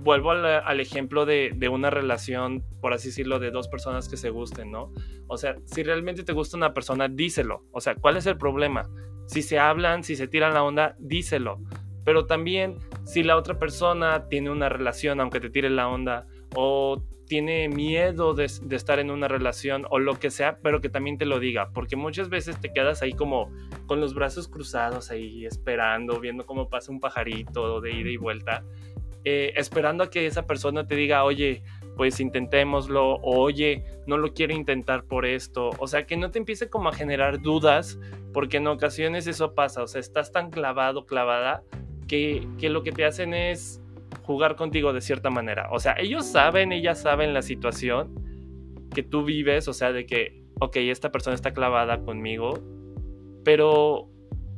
Vuelvo 0.00 0.30
al, 0.30 0.80
ejemplo 0.80 1.26
de, 1.26 1.52
de, 1.54 1.68
una 1.68 1.90
relación, 1.90 2.64
por 2.80 2.92
así 2.92 3.08
decirlo, 3.08 3.38
de 3.38 3.50
dos 3.50 3.68
personas 3.68 4.08
que 4.08 4.16
se 4.16 4.30
gusten, 4.30 4.70
¿no? 4.70 4.92
O 5.26 5.36
sea, 5.36 5.56
si 5.64 5.82
realmente 5.82 6.22
te 6.22 6.32
gusta 6.32 6.56
una 6.56 6.72
persona, 6.72 7.08
díselo. 7.08 7.64
O 7.72 7.80
sea, 7.80 7.94
¿cuál 7.94 8.16
es 8.16 8.26
el 8.26 8.38
problema? 8.38 8.88
Si 9.26 9.42
se 9.42 9.58
hablan, 9.58 10.04
si 10.04 10.16
se 10.16 10.28
tiran 10.28 10.54
la 10.54 10.62
onda, 10.62 10.96
díselo 10.98 11.60
pero 12.08 12.24
también 12.24 12.78
si 13.04 13.22
la 13.22 13.36
otra 13.36 13.58
persona 13.58 14.30
tiene 14.30 14.48
una 14.48 14.70
relación, 14.70 15.20
aunque 15.20 15.40
te 15.40 15.50
tire 15.50 15.68
la 15.68 15.88
onda, 15.88 16.26
o 16.54 17.02
tiene 17.26 17.68
miedo 17.68 18.32
de, 18.32 18.46
estar 18.46 18.98
en 18.98 19.10
una 19.10 19.28
relación 19.28 19.84
o 19.90 19.98
lo 19.98 20.18
que 20.18 20.30
sea, 20.30 20.58
pero 20.62 20.80
que 20.80 20.88
también 20.88 21.18
te 21.18 21.26
lo 21.26 21.38
diga, 21.38 21.68
porque 21.74 21.96
muchas 21.96 22.30
veces 22.30 22.58
te 22.62 22.72
quedas 22.72 23.02
ahí 23.02 23.12
como 23.12 23.52
con 23.84 24.00
los 24.00 24.14
brazos 24.14 24.48
cruzados 24.48 25.10
ahí 25.10 25.44
esperando, 25.44 26.18
viendo 26.18 26.46
cómo 26.46 26.70
pasa 26.70 26.90
un 26.90 26.98
pajarito 26.98 27.82
de 27.82 27.92
ida 27.92 28.08
y 28.08 28.16
vuelta, 28.16 28.64
eh, 29.24 29.52
esperando 29.56 30.04
a 30.04 30.10
que 30.10 30.26
esa 30.26 30.46
persona 30.46 30.86
te 30.86 30.94
diga, 30.94 31.24
oye, 31.24 31.62
pues 31.96 32.20
intentémoslo, 32.20 33.14
o 33.14 33.40
oye, 33.40 33.84
no 34.06 34.16
lo 34.18 34.32
quiero 34.32 34.54
intentar 34.54 35.04
por 35.04 35.26
esto, 35.26 35.70
o 35.78 35.86
sea, 35.88 36.06
que 36.06 36.16
no 36.16 36.30
te 36.30 36.38
empiece 36.38 36.70
como 36.70 36.88
a 36.88 36.92
generar 36.92 37.42
dudas, 37.42 37.98
porque 38.32 38.58
en 38.58 38.68
ocasiones 38.68 39.26
eso 39.26 39.54
pasa, 39.54 39.82
o 39.82 39.86
sea, 39.86 40.00
estás 40.00 40.30
tan 40.30 40.50
clavado, 40.50 41.06
clavada, 41.06 41.64
que, 42.08 42.46
lo 42.62 42.82
que 42.82 42.92
te 42.92 43.04
hacen 43.04 43.34
es 43.34 43.80
jugar 44.22 44.56
contigo 44.56 44.92
de 44.92 45.00
cierta 45.00 45.30
manera. 45.30 45.68
O 45.70 45.78
sea, 45.78 45.94
ellos 45.98 46.26
saben, 46.26 46.72
ellas 46.72 47.00
saben 47.00 47.34
la 47.34 47.42
situación 47.42 48.14
que 48.94 49.02
tú 49.02 49.24
vives, 49.24 49.68
o 49.68 49.72
sea, 49.72 49.92
de 49.92 50.06
que, 50.06 50.42
ok, 50.60 50.76
esta 50.76 51.12
persona 51.12 51.34
está 51.34 51.52
clavada 51.52 52.00
conmigo, 52.00 52.58
pero 53.44 54.08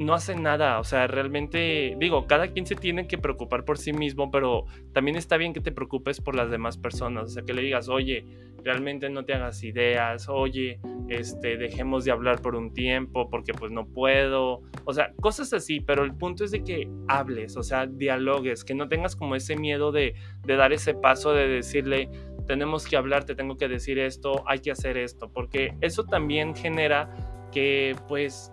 no 0.04 0.14
hacen 0.14 0.42
nada, 0.42 0.78
o 0.78 0.84
sea, 0.84 1.06
realmente, 1.06 1.94
digo, 1.98 2.26
cada 2.26 2.48
quien 2.48 2.66
se 2.66 2.74
tiene 2.74 3.06
que 3.06 3.18
preocupar 3.18 3.64
por 3.64 3.78
sí 3.78 3.92
mismo, 3.92 4.30
pero 4.30 4.64
también 4.92 5.16
está 5.16 5.36
bien 5.36 5.52
que 5.52 5.60
te 5.60 5.72
preocupes 5.72 6.20
por 6.20 6.34
las 6.34 6.50
demás 6.50 6.78
personas, 6.78 7.24
o 7.24 7.28
sea, 7.28 7.42
que 7.42 7.52
le 7.52 7.62
digas, 7.62 7.88
oye, 7.88 8.24
realmente 8.64 9.10
no 9.10 9.24
te 9.24 9.34
hagas 9.34 9.62
ideas, 9.62 10.28
oye, 10.28 10.80
este, 11.08 11.56
dejemos 11.56 12.04
de 12.04 12.12
hablar 12.12 12.40
por 12.40 12.54
un 12.56 12.72
tiempo 12.72 13.28
porque 13.30 13.52
pues 13.52 13.72
no 13.72 13.86
puedo, 13.86 14.62
o 14.84 14.92
sea, 14.92 15.12
cosas 15.20 15.52
así, 15.52 15.80
pero 15.80 16.04
el 16.04 16.14
punto 16.14 16.44
es 16.44 16.50
de 16.50 16.64
que 16.64 16.88
hables, 17.08 17.56
o 17.56 17.62
sea, 17.62 17.86
dialogues, 17.86 18.64
que 18.64 18.74
no 18.74 18.88
tengas 18.88 19.16
como 19.16 19.34
ese 19.34 19.56
miedo 19.56 19.92
de, 19.92 20.14
de 20.46 20.56
dar 20.56 20.72
ese 20.72 20.94
paso 20.94 21.32
de 21.32 21.48
decirle, 21.48 22.08
tenemos 22.46 22.86
que 22.86 22.96
hablar, 22.96 23.24
te 23.24 23.34
tengo 23.34 23.56
que 23.56 23.68
decir 23.68 23.98
esto, 23.98 24.44
hay 24.46 24.60
que 24.60 24.70
hacer 24.70 24.96
esto, 24.96 25.30
porque 25.32 25.74
eso 25.80 26.04
también 26.04 26.54
genera 26.54 27.10
que 27.52 27.96
pues 28.08 28.50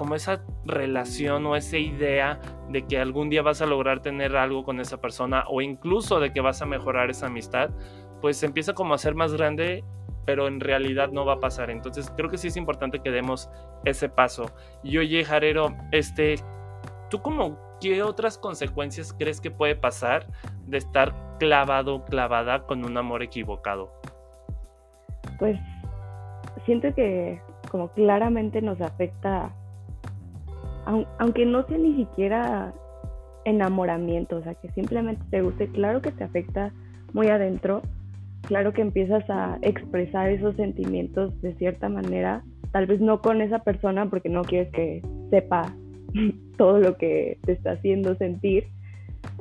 como 0.00 0.14
esa 0.14 0.40
relación 0.64 1.44
o 1.44 1.56
esa 1.56 1.76
idea 1.76 2.40
de 2.70 2.86
que 2.86 2.98
algún 2.98 3.28
día 3.28 3.42
vas 3.42 3.60
a 3.60 3.66
lograr 3.66 4.00
tener 4.00 4.34
algo 4.34 4.64
con 4.64 4.80
esa 4.80 4.98
persona 4.98 5.44
o 5.46 5.60
incluso 5.60 6.20
de 6.20 6.32
que 6.32 6.40
vas 6.40 6.62
a 6.62 6.64
mejorar 6.64 7.10
esa 7.10 7.26
amistad, 7.26 7.68
pues 8.22 8.38
se 8.38 8.46
empieza 8.46 8.72
como 8.72 8.94
a 8.94 8.98
ser 8.98 9.14
más 9.14 9.34
grande, 9.34 9.84
pero 10.24 10.48
en 10.48 10.58
realidad 10.58 11.10
no 11.10 11.26
va 11.26 11.34
a 11.34 11.40
pasar. 11.40 11.68
Entonces 11.68 12.10
creo 12.16 12.30
que 12.30 12.38
sí 12.38 12.48
es 12.48 12.56
importante 12.56 13.00
que 13.00 13.10
demos 13.10 13.50
ese 13.84 14.08
paso. 14.08 14.50
Y 14.82 14.96
oye, 14.96 15.22
Jarero, 15.22 15.76
este, 15.92 16.36
¿tú 17.10 17.20
como 17.20 17.58
qué 17.78 18.02
otras 18.02 18.38
consecuencias 18.38 19.12
crees 19.12 19.38
que 19.38 19.50
puede 19.50 19.76
pasar 19.76 20.26
de 20.66 20.78
estar 20.78 21.14
clavado, 21.38 22.06
clavada 22.06 22.62
con 22.62 22.86
un 22.86 22.96
amor 22.96 23.22
equivocado? 23.22 23.92
Pues 25.38 25.60
siento 26.64 26.88
que 26.94 27.42
como 27.70 27.88
claramente 27.88 28.62
nos 28.62 28.80
afecta 28.80 29.54
aunque 31.18 31.46
no 31.46 31.66
sea 31.66 31.78
ni 31.78 31.96
siquiera 31.96 32.74
enamoramiento, 33.44 34.36
o 34.36 34.42
sea, 34.42 34.54
que 34.54 34.70
simplemente 34.70 35.22
te 35.30 35.42
guste, 35.42 35.68
claro 35.68 36.00
que 36.02 36.12
te 36.12 36.24
afecta 36.24 36.72
muy 37.12 37.28
adentro, 37.28 37.82
claro 38.42 38.72
que 38.72 38.82
empiezas 38.82 39.28
a 39.30 39.58
expresar 39.62 40.30
esos 40.30 40.56
sentimientos 40.56 41.40
de 41.40 41.54
cierta 41.54 41.88
manera, 41.88 42.42
tal 42.72 42.86
vez 42.86 43.00
no 43.00 43.20
con 43.20 43.40
esa 43.40 43.60
persona 43.60 44.08
porque 44.08 44.28
no 44.28 44.42
quieres 44.42 44.70
que 44.72 45.02
sepa 45.30 45.72
todo 46.56 46.78
lo 46.78 46.96
que 46.96 47.38
te 47.44 47.52
está 47.52 47.72
haciendo 47.72 48.14
sentir, 48.16 48.66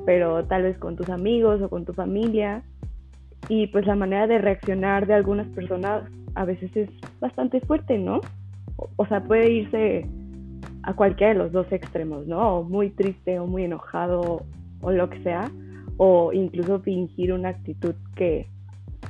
pero 0.05 0.45
tal 0.45 0.63
vez 0.63 0.77
con 0.77 0.95
tus 0.95 1.09
amigos 1.09 1.61
o 1.61 1.69
con 1.69 1.85
tu 1.85 1.93
familia. 1.93 2.63
Y 3.47 3.67
pues 3.67 3.85
la 3.85 3.95
manera 3.95 4.27
de 4.27 4.37
reaccionar 4.37 5.07
de 5.07 5.13
algunas 5.13 5.47
personas 5.47 6.03
a 6.35 6.45
veces 6.45 6.75
es 6.75 6.89
bastante 7.19 7.61
fuerte, 7.61 7.97
¿no? 7.97 8.21
O, 8.95 9.05
sea, 9.07 9.21
puede 9.23 9.51
irse 9.51 10.05
a 10.89 10.95
cualquiera 10.95 11.33
de 11.33 11.39
los 11.39 11.51
dos 11.51 11.71
extremos, 11.71 12.25
¿no? 12.25 12.57
O 12.57 12.63
muy 12.63 12.89
triste 12.89 13.37
o 13.37 13.45
muy 13.45 13.63
enojado 13.63 14.41
o 14.81 14.91
lo 14.91 15.07
que 15.07 15.21
sea, 15.21 15.51
o 15.97 16.33
incluso 16.33 16.79
fingir 16.79 17.31
una 17.31 17.49
actitud 17.49 17.93
que 18.15 18.47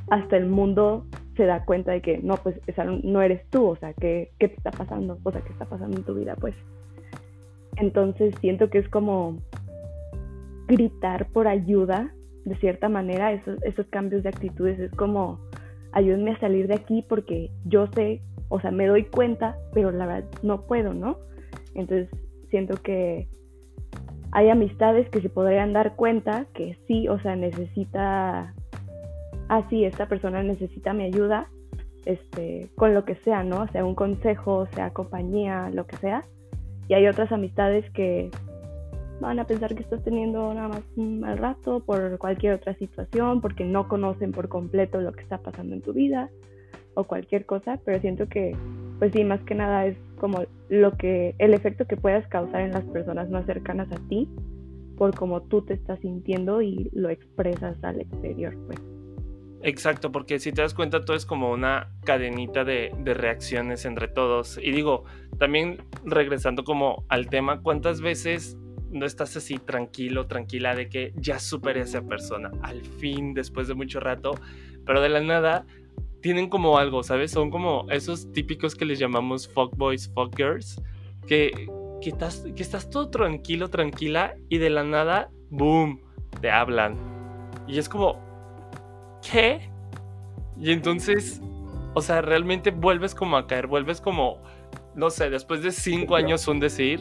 hasta 0.09 0.36
el 0.36 0.48
mundo 0.48 1.05
se 1.38 1.45
da 1.45 1.63
cuenta 1.63 1.93
de 1.93 2.01
que 2.01 2.17
no, 2.17 2.36
pues 2.36 2.59
no 3.03 3.21
eres 3.21 3.48
tú, 3.50 3.65
o 3.65 3.75
sea, 3.77 3.93
¿qué, 3.93 4.29
¿qué 4.39 4.50
te 4.50 4.55
está 4.55 4.71
pasando? 4.71 5.19
O 5.24 5.31
sea, 5.31 5.39
¿qué 5.39 5.53
está 5.53 5.63
pasando 5.63 5.95
en 5.95 6.03
tu 6.03 6.15
vida? 6.15 6.36
Pues 6.36 6.53
entonces 7.77 8.36
siento 8.41 8.69
que 8.69 8.79
es 8.79 8.89
como 8.89 9.38
gritar 10.67 11.27
por 11.27 11.48
ayuda, 11.48 12.13
de 12.43 12.57
cierta 12.57 12.89
manera, 12.89 13.31
esos, 13.31 13.63
esos 13.63 13.88
cambios 13.88 14.24
de 14.24 14.29
actitudes, 14.29 14.77
es 14.81 14.91
como 14.91 15.39
ayúdenme 15.93 16.31
a 16.31 16.39
salir 16.41 16.67
de 16.67 16.74
aquí 16.74 17.05
porque 17.07 17.51
yo 17.63 17.88
sé, 17.88 18.21
o 18.50 18.59
sea, 18.59 18.69
me 18.71 18.86
doy 18.86 19.05
cuenta, 19.05 19.55
pero 19.74 19.91
la 19.91 20.07
verdad 20.07 20.29
no 20.43 20.63
puedo, 20.63 20.93
¿no? 20.93 21.29
Entonces 21.76 22.10
siento 22.50 22.76
que 22.82 23.28
hay 24.32 24.50
amistades 24.50 25.10
que 25.10 25.22
se 25.22 25.30
podrían 25.30 25.74
dar 25.74 25.96
cuenta 25.96 26.46
que 26.54 26.78
sí, 26.88 27.08
o 27.08 27.20
sea, 27.20 27.36
necesita, 27.36 28.54
ah, 29.48 29.68
sí, 29.70 29.86
esta 29.86 30.08
persona 30.08 30.44
necesita 30.44 30.94
mi 30.94 31.06
ayuda, 31.06 31.48
este, 32.06 32.70
con 32.76 32.94
lo 32.94 33.06
que 33.06 33.16
sea, 33.16 33.44
¿no? 33.44 33.68
Sea 33.72 33.86
un 33.86 33.96
consejo, 33.96 34.68
sea 34.74 34.92
compañía, 34.92 35.70
lo 35.74 35.86
que 35.86 35.98
sea. 35.98 36.24
Y 36.88 36.94
hay 36.94 37.08
otras 37.08 37.32
amistades 37.32 37.90
que 37.92 38.30
van 39.20 39.40
a 39.40 39.46
pensar 39.46 39.76
que 39.76 39.84
estás 39.84 40.04
teniendo 40.04 40.54
nada 40.54 40.70
más 40.70 40.82
un 40.96 41.20
mal 41.20 41.38
rato 41.38 41.82
por 41.82 42.18
cualquier 42.18 42.54
otra 42.54 42.74
situación, 42.76 43.42
porque 43.42 43.66
no 43.66 43.88
conocen 43.88 44.32
por 44.32 44.48
completo 44.48 45.02
lo 45.02 45.12
que 45.12 45.22
está 45.22 45.40
pasando 45.40 45.76
en 45.76 45.82
tu 45.82 45.94
vida 45.94 46.30
o 46.94 47.04
cualquier 47.04 47.46
cosa, 47.46 47.80
pero 47.84 48.00
siento 48.00 48.28
que, 48.28 48.56
pues 49.00 49.13
sí, 49.13 49.24
más 49.24 49.39
que 49.41 49.56
nada 49.56 49.86
es 49.86 49.98
como 50.20 50.44
lo 50.68 50.98
que, 50.98 51.34
el 51.39 51.53
efecto 51.53 51.88
que 51.88 51.96
puedas 51.98 52.27
causar 52.27 52.62
en 52.62 52.72
las 52.72 52.84
personas 52.84 53.29
más 53.29 53.46
cercanas 53.46 53.91
a 53.91 53.96
ti, 54.10 54.29
por 54.98 55.15
cómo 55.15 55.41
tú 55.41 55.62
te 55.62 55.74
estás 55.74 56.00
sintiendo 56.01 56.62
y 56.62 56.89
lo 56.94 57.10
expresas 57.10 57.82
al 57.84 58.01
exterior, 58.01 58.56
pues. 58.68 58.79
Exacto, 59.62 60.12
porque 60.12 60.39
si 60.39 60.51
te 60.51 60.62
das 60.62 60.74
cuenta, 60.74 61.03
todo 61.03 61.18
es 61.18 61.25
como 61.25 61.51
una 61.51 61.89
cadenita 62.06 62.63
de, 62.63 62.91
de, 63.00 63.13
reacciones 63.13 63.86
entre 63.86 64.08
todos. 64.08 64.58
Y 64.62 64.72
digo, 64.72 65.06
también 65.38 65.82
regresando 66.06 66.63
como 66.63 67.03
al 67.10 67.27
tema, 67.27 67.62
¿cuántas 67.62 68.00
veces 68.01 68.58
no 68.91 69.06
estás 69.06 69.36
así 69.36 69.58
tranquilo, 69.58 70.27
tranquila 70.27 70.75
de 70.75 70.89
que 70.89 71.13
ya 71.15 71.39
superé 71.39 71.82
a 71.82 71.84
esa 71.84 72.06
persona? 72.08 72.51
Al 72.62 72.82
fin, 72.82 73.34
después 73.34 73.68
de 73.68 73.74
mucho 73.74 74.00
rato, 74.00 74.36
pero 74.86 75.01
de 75.01 75.10
la 75.10 75.22
nada 75.22 75.65
tienen 76.22 76.50
como 76.50 76.78
algo, 76.78 77.04
¿sabes? 77.04 77.32
Son 77.32 77.50
como 77.50 77.86
esos 77.90 78.32
típicos 78.32 78.76
que 78.76 78.86
les 78.86 79.00
llamamos 79.00 79.48
fuckboys, 79.48 80.12
fuckgirls, 80.14 80.82
que, 81.28 81.68
que, 82.02 82.10
estás, 82.10 82.46
que 82.56 82.64
estás 82.64 82.90
todo 82.90 83.10
tranquilo, 83.10 83.70
tranquila 83.70 84.36
y 84.50 84.58
de 84.58 84.70
la 84.70 84.84
nada, 84.84 85.30
boom, 85.50 86.02
te 86.42 86.52
hablan. 86.52 86.96
Y 87.68 87.78
es 87.78 87.88
como, 87.88 88.20
¿qué? 89.22 89.70
Y 90.60 90.72
entonces, 90.72 91.42
o 91.94 92.02
sea, 92.02 92.22
realmente 92.22 92.72
vuelves 92.72 93.16
como 93.16 93.38
a 93.38 93.48
caer, 93.48 93.68
vuelves 93.68 94.02
como, 94.02 94.42
no 94.96 95.10
sé, 95.10 95.30
después 95.30 95.62
de 95.64 95.72
cinco 95.72 96.16
años, 96.16 96.48
un 96.48 96.60
decir, 96.60 97.00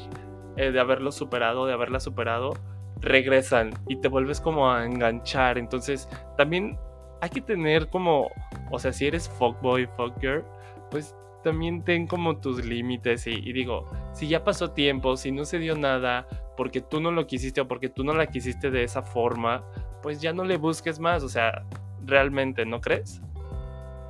eh, 0.56 0.70
de 0.70 0.80
haberlo 0.80 1.12
superado, 1.12 1.66
de 1.66 1.72
haberla 1.72 2.00
superado, 2.00 2.54
regresan 3.00 3.70
y 3.88 3.96
te 3.96 4.08
vuelves 4.08 4.40
como 4.40 4.70
a 4.70 4.84
enganchar. 4.84 5.58
Entonces, 5.58 6.08
también 6.36 6.78
hay 7.20 7.30
que 7.30 7.40
tener 7.40 7.88
como, 7.88 8.30
o 8.70 8.78
sea, 8.78 8.92
si 8.92 9.06
eres 9.06 9.28
fuckboy, 9.28 9.86
fuckgirl, 9.96 10.44
pues 10.90 11.14
también 11.42 11.82
ten 11.82 12.06
como 12.06 12.38
tus 12.38 12.64
límites 12.64 13.26
y, 13.26 13.52
digo, 13.52 13.86
si 14.12 14.28
ya 14.28 14.44
pasó 14.44 14.72
tiempo, 14.72 15.16
si 15.16 15.32
no 15.32 15.44
se 15.44 15.58
dio 15.58 15.76
nada, 15.76 16.26
porque 16.56 16.80
tú 16.80 17.00
no 17.00 17.10
lo 17.10 17.26
quisiste 17.26 17.60
o 17.60 17.68
porque 17.68 17.88
tú 17.88 18.04
no 18.04 18.12
la 18.14 18.26
quisiste 18.26 18.70
de 18.70 18.84
esa 18.84 19.02
forma, 19.02 19.64
pues 20.02 20.20
ya 20.20 20.32
no 20.32 20.44
le 20.44 20.56
busques 20.56 20.98
más, 20.98 21.22
o 21.22 21.28
sea, 21.28 21.64
realmente, 22.04 22.66
¿no 22.66 22.80
crees? 22.80 23.22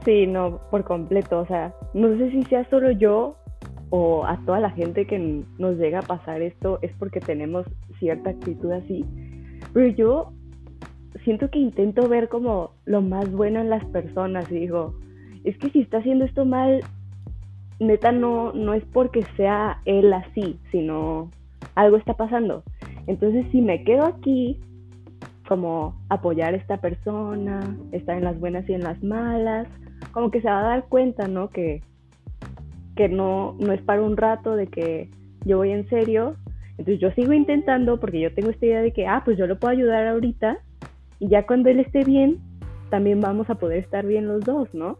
Sí, 0.04 0.26
no, 0.26 0.60
por 0.70 0.84
completo, 0.84 1.40
o 1.40 1.46
sea, 1.46 1.74
no 1.92 2.16
sé 2.16 2.30
si 2.30 2.42
sea 2.44 2.68
solo 2.70 2.90
yo 2.92 3.36
o 3.90 4.24
a 4.24 4.38
toda 4.44 4.60
la 4.60 4.70
gente 4.70 5.06
que 5.06 5.44
nos 5.58 5.76
llega 5.76 6.00
a 6.00 6.02
pasar 6.02 6.42
esto 6.42 6.78
es 6.82 6.92
porque 6.98 7.20
tenemos 7.20 7.66
cierta 7.98 8.30
actitud 8.30 8.70
así. 8.72 9.04
Pero 9.72 9.88
yo 9.88 10.32
siento 11.24 11.50
que 11.50 11.58
intento 11.58 12.08
ver 12.08 12.28
como 12.28 12.72
lo 12.84 13.00
más 13.02 13.30
bueno 13.30 13.60
en 13.60 13.70
las 13.70 13.84
personas 13.86 14.50
y 14.50 14.60
digo, 14.60 14.94
es 15.44 15.56
que 15.58 15.70
si 15.70 15.80
está 15.80 15.98
haciendo 15.98 16.24
esto 16.24 16.44
mal, 16.44 16.80
neta 17.80 18.12
no, 18.12 18.52
no 18.52 18.74
es 18.74 18.84
porque 18.92 19.24
sea 19.36 19.80
él 19.84 20.12
así, 20.12 20.58
sino 20.70 21.30
algo 21.74 21.96
está 21.96 22.14
pasando. 22.14 22.62
Entonces 23.06 23.46
si 23.50 23.60
me 23.60 23.84
quedo 23.84 24.04
aquí, 24.04 24.58
como 25.46 25.98
apoyar 26.10 26.54
a 26.54 26.58
esta 26.58 26.76
persona, 26.78 27.60
estar 27.92 28.16
en 28.16 28.24
las 28.24 28.38
buenas 28.38 28.68
y 28.68 28.74
en 28.74 28.82
las 28.82 29.02
malas, 29.02 29.66
como 30.12 30.30
que 30.30 30.42
se 30.42 30.48
va 30.48 30.60
a 30.60 30.68
dar 30.68 30.84
cuenta, 30.88 31.26
¿no? 31.26 31.48
Que, 31.48 31.82
que 32.96 33.08
no, 33.08 33.56
no 33.58 33.72
es 33.72 33.80
para 33.80 34.02
un 34.02 34.16
rato, 34.16 34.56
de 34.56 34.66
que 34.66 35.08
yo 35.44 35.58
voy 35.58 35.70
en 35.70 35.88
serio. 35.88 36.36
Entonces 36.72 37.00
yo 37.00 37.10
sigo 37.12 37.32
intentando 37.32 37.98
porque 37.98 38.20
yo 38.20 38.34
tengo 38.34 38.50
esta 38.50 38.66
idea 38.66 38.82
de 38.82 38.92
que, 38.92 39.06
ah, 39.06 39.22
pues 39.24 39.38
yo 39.38 39.46
lo 39.46 39.58
puedo 39.58 39.72
ayudar 39.72 40.06
ahorita 40.06 40.58
y 41.18 41.28
ya 41.28 41.46
cuando 41.46 41.68
él 41.68 41.80
esté 41.80 42.04
bien, 42.04 42.38
también 42.90 43.20
vamos 43.20 43.50
a 43.50 43.56
poder 43.56 43.78
estar 43.78 44.06
bien 44.06 44.26
los 44.26 44.44
dos, 44.44 44.72
¿no? 44.72 44.98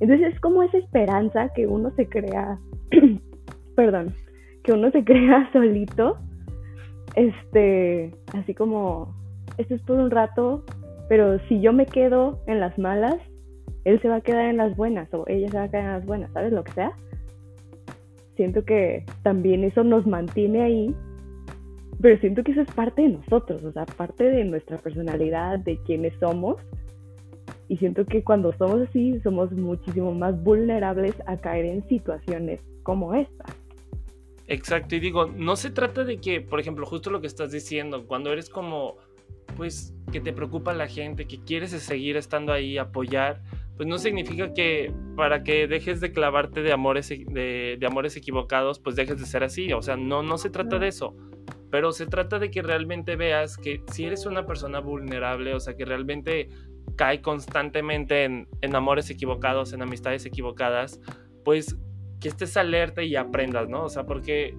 Entonces 0.00 0.34
es 0.34 0.40
como 0.40 0.62
esa 0.62 0.78
esperanza 0.78 1.50
que 1.54 1.66
uno 1.66 1.92
se 1.96 2.08
crea, 2.08 2.58
perdón, 3.76 4.14
que 4.62 4.72
uno 4.72 4.90
se 4.90 5.04
crea 5.04 5.48
solito, 5.52 6.18
este, 7.14 8.12
así 8.32 8.54
como, 8.54 9.14
esto 9.58 9.74
es 9.74 9.82
por 9.82 9.98
un 9.98 10.10
rato, 10.10 10.64
pero 11.08 11.38
si 11.48 11.60
yo 11.60 11.72
me 11.72 11.86
quedo 11.86 12.40
en 12.46 12.60
las 12.60 12.76
malas, 12.78 13.16
él 13.84 14.00
se 14.00 14.08
va 14.08 14.16
a 14.16 14.20
quedar 14.20 14.46
en 14.46 14.56
las 14.56 14.76
buenas 14.76 15.12
o 15.12 15.24
ella 15.28 15.48
se 15.48 15.58
va 15.58 15.64
a 15.64 15.68
quedar 15.68 15.84
en 15.84 15.92
las 15.92 16.06
buenas, 16.06 16.32
¿sabes 16.32 16.52
lo 16.52 16.64
que 16.64 16.72
sea? 16.72 16.92
Siento 18.36 18.64
que 18.64 19.04
también 19.22 19.62
eso 19.62 19.84
nos 19.84 20.06
mantiene 20.06 20.62
ahí, 20.62 20.96
pero 22.00 22.18
siento 22.20 22.42
que 22.42 22.52
eso 22.52 22.62
es 22.62 22.70
parte 22.70 23.02
de 23.02 23.08
nosotros, 23.08 23.62
o 23.64 23.72
sea, 23.72 23.86
parte 23.86 24.24
de 24.24 24.44
nuestra 24.44 24.78
personalidad, 24.78 25.58
de 25.58 25.78
quienes 25.84 26.14
somos 26.20 26.56
y 27.68 27.76
siento 27.76 28.04
que 28.04 28.22
cuando 28.22 28.52
somos 28.52 28.82
así, 28.88 29.18
somos 29.22 29.50
muchísimo 29.52 30.12
más 30.12 30.42
vulnerables 30.42 31.14
a 31.26 31.36
caer 31.36 31.64
en 31.64 31.88
situaciones 31.88 32.60
como 32.82 33.14
esta. 33.14 33.44
Exacto, 34.46 34.94
y 34.96 35.00
digo, 35.00 35.26
no 35.26 35.56
se 35.56 35.70
trata 35.70 36.04
de 36.04 36.18
que, 36.18 36.42
por 36.42 36.60
ejemplo, 36.60 36.84
justo 36.84 37.10
lo 37.10 37.20
que 37.22 37.26
estás 37.26 37.50
diciendo, 37.50 38.06
cuando 38.06 38.30
eres 38.30 38.50
como, 38.50 38.96
pues, 39.56 39.94
que 40.12 40.20
te 40.20 40.34
preocupa 40.34 40.74
la 40.74 40.86
gente, 40.86 41.24
que 41.24 41.40
quieres 41.40 41.70
seguir 41.70 42.18
estando 42.18 42.52
ahí, 42.52 42.76
apoyar, 42.76 43.40
pues 43.78 43.88
no 43.88 43.96
significa 43.98 44.52
que 44.52 44.92
para 45.16 45.42
que 45.42 45.66
dejes 45.66 46.00
de 46.00 46.12
clavarte 46.12 46.62
de 46.62 46.72
amores, 46.72 47.08
de, 47.08 47.76
de 47.80 47.86
amores 47.86 48.16
equivocados, 48.16 48.78
pues 48.78 48.94
dejes 48.96 49.18
de 49.18 49.26
ser 49.26 49.42
así. 49.42 49.72
O 49.72 49.82
sea, 49.82 49.96
no, 49.96 50.22
no 50.22 50.38
se 50.38 50.50
trata 50.50 50.78
de 50.78 50.88
eso. 50.88 51.16
Pero 51.74 51.90
se 51.90 52.06
trata 52.06 52.38
de 52.38 52.52
que 52.52 52.62
realmente 52.62 53.16
veas 53.16 53.58
que 53.58 53.82
si 53.90 54.04
eres 54.04 54.26
una 54.26 54.46
persona 54.46 54.78
vulnerable, 54.78 55.54
o 55.54 55.58
sea, 55.58 55.74
que 55.74 55.84
realmente 55.84 56.48
cae 56.94 57.20
constantemente 57.20 58.22
en, 58.22 58.46
amores 58.76 59.10
equivocados, 59.10 59.72
en 59.72 59.82
amistades 59.82 60.24
equivocadas, 60.24 61.00
pues 61.44 61.76
que 62.20 62.28
estés 62.28 62.56
alerta 62.56 63.02
y 63.02 63.16
aprendas, 63.16 63.68
¿no? 63.68 63.82
O 63.82 63.88
sea, 63.88 64.06
porque 64.06 64.56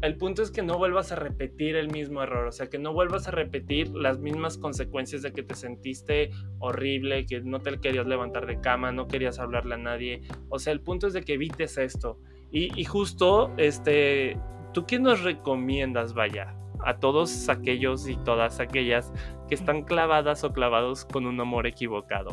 el 0.00 0.16
punto 0.16 0.40
es 0.40 0.50
que 0.50 0.62
no 0.62 0.78
vuelvas 0.78 1.12
a 1.12 1.16
repetir 1.16 1.76
el 1.76 1.90
mismo 1.90 2.22
error, 2.22 2.46
o 2.46 2.52
sea, 2.52 2.70
que 2.70 2.78
no 2.78 2.94
vuelvas 2.94 3.28
a 3.28 3.32
repetir 3.32 3.90
las 3.90 4.18
mismas 4.18 4.56
consecuencias 4.56 5.20
de 5.20 5.34
que 5.34 5.42
te 5.42 5.54
sentiste 5.54 6.30
horrible, 6.58 7.26
que 7.26 7.42
no 7.42 7.60
te 7.60 7.78
querías 7.78 8.06
levantar 8.06 8.46
de 8.46 8.62
cama, 8.62 8.92
no 8.92 9.08
querías 9.08 9.38
hablarle 9.40 9.74
a 9.74 9.78
nadie. 9.78 10.22
O 10.48 10.58
sea, 10.58 10.72
el 10.72 10.80
punto 10.80 11.06
es 11.06 11.12
de 11.12 11.20
que 11.20 11.34
evites 11.34 11.76
esto. 11.76 12.18
Y 12.50 12.84
justo, 12.84 13.52
este, 13.58 14.38
¿tú 14.76 14.84
qué 14.84 14.98
nos 14.98 15.24
recomiendas, 15.24 16.12
vaya? 16.12 16.52
A 16.84 16.98
todos 16.98 17.48
aquellos 17.48 18.06
y 18.06 18.14
todas 18.14 18.60
aquellas 18.60 19.10
que 19.48 19.54
están 19.54 19.80
clavadas 19.80 20.44
o 20.44 20.52
clavados 20.52 21.06
con 21.06 21.24
un 21.24 21.40
amor 21.40 21.66
equivocado? 21.66 22.32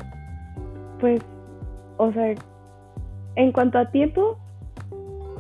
Pues, 1.00 1.22
o 1.96 2.12
sea, 2.12 2.36
en 3.38 3.54
cuanto 3.54 3.78
a 3.78 3.90
tiempo, 3.92 4.38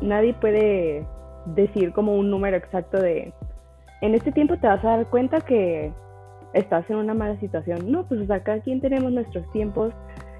nadie 0.02 0.34
puede 0.36 1.06
decir 1.48 1.92
como 1.92 2.16
un 2.16 2.32
número 2.32 2.56
exacto 2.56 3.02
de, 3.02 3.34
en 4.00 4.16
este 4.16 4.32
tiempo 4.32 4.56
te 4.56 4.68
vas 4.68 4.82
a 4.86 4.96
dar 4.96 5.10
cuenta 5.10 5.42
que 5.42 5.92
estás 6.54 6.90
en 6.90 6.96
una 6.96 7.14
mala 7.14 7.38
situación. 7.42 7.92
No, 7.92 8.08
pues 8.08 8.22
o 8.22 8.26
sea, 8.28 8.42
cada 8.44 8.62
quien 8.62 8.80
tenemos 8.80 9.12
nuestros 9.12 9.46
tiempos, 9.52 9.94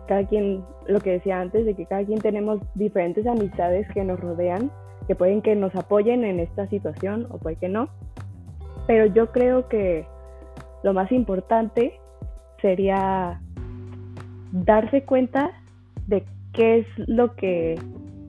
cada 0.08 0.26
quien, 0.26 0.64
lo 0.88 1.02
que 1.02 1.12
decía 1.12 1.42
antes, 1.42 1.66
de 1.66 1.74
que 1.74 1.86
cada 1.86 2.06
quien 2.06 2.22
tenemos 2.22 2.62
diferentes 2.74 3.28
amistades 3.28 3.86
que 3.94 4.06
nos 4.06 4.18
rodean, 4.22 4.72
que 5.08 5.16
pueden 5.16 5.42
que 5.42 5.56
nos 5.56 5.76
apoyen 5.76 6.24
en 6.24 6.40
esta 6.40 6.68
situación 6.68 7.28
o 7.30 7.38
puede 7.38 7.58
que 7.58 7.70
no. 7.70 7.90
Pero 8.88 9.06
yo 9.08 9.32
creo 9.32 9.68
que 9.68 10.06
lo 10.84 10.94
más 10.94 11.12
importante 11.12 12.00
sería 12.62 13.42
darse 14.52 15.04
cuenta 15.04 15.52
de 16.08 16.24
qué 16.54 16.80
es 16.80 16.88
lo 16.98 17.36
que 17.36 17.80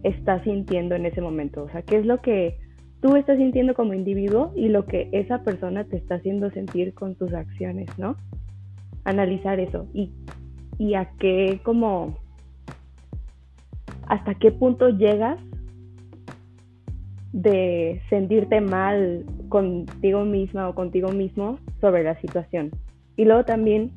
estás 0.03 0.43
sintiendo 0.43 0.95
en 0.95 1.07
ese 1.07 1.21
momento, 1.21 1.65
o 1.65 1.69
sea, 1.71 1.83
qué 1.83 1.97
es 1.97 2.07
lo 2.07 2.21
que 2.21 2.59
tú 3.01 3.17
estás 3.17 3.37
sintiendo 3.39 3.75
como 3.75 3.95
individuo 3.95 4.53
y 4.55 4.69
lo 4.69 4.87
que 4.87 5.09
esa 5.13 5.43
persona 5.43 5.85
te 5.85 5.97
está 5.97 6.17
haciendo 6.17 6.51
sentir 6.51 6.95
con 6.95 7.15
tus 7.15 7.33
acciones, 7.35 7.89
¿no? 7.99 8.17
Analizar 9.05 9.61
eso 9.61 9.87
y, 9.93 10.11
y 10.79 10.95
a 10.95 11.11
qué 11.19 11.61
como 11.63 12.17
hasta 14.07 14.35
qué 14.35 14.53
punto 14.53 14.89
llegas 14.91 15.39
de 17.35 18.01
sentirte 18.09 18.61
mal 18.61 19.25
contigo 19.49 20.25
misma 20.25 20.69
o 20.69 20.75
contigo 20.75 21.09
mismo 21.11 21.59
sobre 21.81 22.05
la 22.05 22.19
situación. 22.21 22.71
Y 23.17 23.25
luego 23.25 23.45
también 23.45 23.91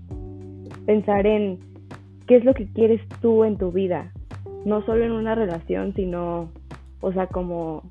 pensar 0.87 1.27
en 1.27 1.59
qué 2.25 2.37
es 2.37 2.43
lo 2.43 2.55
que 2.55 2.65
quieres 2.65 2.99
tú 3.21 3.43
en 3.43 3.57
tu 3.57 3.71
vida, 3.71 4.11
no 4.65 4.83
solo 4.87 5.05
en 5.05 5.11
una 5.11 5.35
relación, 5.35 5.93
sino, 5.93 6.49
o 6.99 7.13
sea, 7.13 7.27
como 7.27 7.83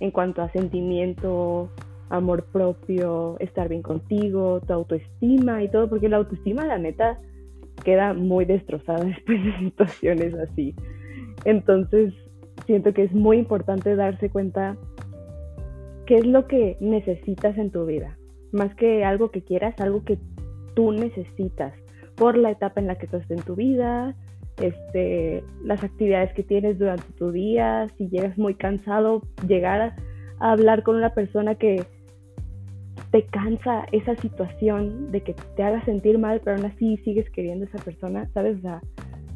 en 0.00 0.10
cuanto 0.10 0.42
a 0.42 0.50
sentimiento, 0.50 1.70
amor 2.10 2.44
propio, 2.52 3.38
estar 3.40 3.70
bien 3.70 3.80
contigo, 3.80 4.60
tu 4.66 4.74
autoestima 4.74 5.62
y 5.62 5.70
todo, 5.70 5.88
porque 5.88 6.10
la 6.10 6.18
autoestima, 6.18 6.66
la 6.66 6.76
neta, 6.76 7.18
queda 7.84 8.12
muy 8.12 8.44
destrozada 8.44 9.02
después 9.04 9.42
de 9.42 9.58
situaciones 9.60 10.34
así. 10.34 10.74
Entonces, 11.46 12.12
siento 12.66 12.92
que 12.92 13.04
es 13.04 13.12
muy 13.12 13.38
importante 13.38 13.96
darse 13.96 14.30
cuenta 14.30 14.76
qué 16.06 16.18
es 16.18 16.26
lo 16.26 16.46
que 16.46 16.76
necesitas 16.80 17.56
en 17.58 17.70
tu 17.70 17.86
vida. 17.86 18.18
Más 18.52 18.74
que 18.74 19.04
algo 19.04 19.30
que 19.30 19.42
quieras, 19.42 19.74
algo 19.80 20.04
que 20.04 20.18
tú 20.74 20.92
necesitas 20.92 21.74
por 22.16 22.36
la 22.36 22.50
etapa 22.50 22.80
en 22.80 22.86
la 22.86 22.96
que 22.96 23.06
estás 23.06 23.28
en 23.30 23.42
tu 23.42 23.56
vida, 23.56 24.14
este, 24.60 25.42
las 25.64 25.82
actividades 25.82 26.32
que 26.34 26.44
tienes 26.44 26.78
durante 26.78 27.10
tu 27.18 27.32
día, 27.32 27.88
si 27.98 28.08
llegas 28.08 28.38
muy 28.38 28.54
cansado, 28.54 29.22
llegar 29.48 29.80
a, 29.80 29.96
hablar 30.38 30.82
con 30.82 30.96
una 30.96 31.10
persona 31.10 31.54
que 31.56 31.84
te 33.10 33.22
cansa 33.26 33.86
esa 33.92 34.14
situación 34.16 35.10
de 35.10 35.22
que 35.22 35.34
te 35.56 35.62
haga 35.62 35.84
sentir 35.84 36.18
mal, 36.18 36.40
pero 36.44 36.56
aún 36.56 36.66
así 36.66 36.96
sigues 36.98 37.28
queriendo 37.30 37.64
a 37.64 37.68
esa 37.68 37.78
persona, 37.78 38.28
¿sabes? 38.34 38.58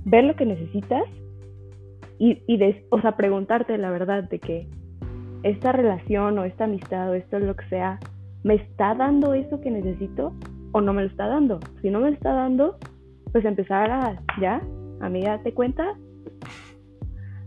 ver 0.04 0.24
lo 0.24 0.34
que 0.36 0.44
necesitas 0.44 1.04
y, 2.18 2.42
y 2.46 2.56
de, 2.56 2.86
o 2.90 3.00
sea, 3.00 3.16
preguntarte 3.16 3.78
la 3.78 3.90
verdad 3.90 4.24
de 4.24 4.38
que 4.38 4.68
esta 5.42 5.72
relación 5.72 6.38
o 6.38 6.44
esta 6.44 6.64
amistad 6.64 7.10
o 7.10 7.14
esto 7.14 7.38
lo 7.38 7.54
que 7.54 7.66
sea, 7.66 7.98
¿me 8.42 8.54
está 8.54 8.94
dando 8.94 9.34
eso 9.34 9.60
que 9.60 9.70
necesito 9.70 10.32
o 10.72 10.80
no 10.80 10.92
me 10.92 11.02
lo 11.02 11.08
está 11.08 11.26
dando? 11.26 11.60
Si 11.80 11.90
no 11.90 12.00
me 12.00 12.10
lo 12.10 12.14
está 12.14 12.32
dando, 12.32 12.76
pues 13.32 13.44
empezar 13.44 13.90
a, 13.90 14.22
ya, 14.40 14.60
a 15.00 15.08
mí 15.08 15.22
date 15.22 15.52
cuenta, 15.52 15.96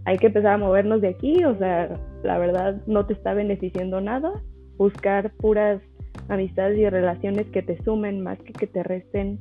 hay 0.05 0.17
que 0.17 0.27
empezar 0.27 0.53
a 0.53 0.57
movernos 0.57 1.01
de 1.01 1.09
aquí, 1.09 1.43
o 1.43 1.57
sea, 1.57 1.89
la 2.23 2.37
verdad 2.37 2.81
no 2.87 3.05
te 3.05 3.13
está 3.13 3.33
beneficiando 3.33 4.01
nada, 4.01 4.31
buscar 4.77 5.31
puras 5.33 5.81
amistades 6.29 6.77
y 6.77 6.89
relaciones 6.89 7.47
que 7.49 7.61
te 7.61 7.81
sumen 7.83 8.21
más 8.21 8.39
que 8.39 8.53
que 8.53 8.67
te 8.67 8.83
resten, 8.83 9.39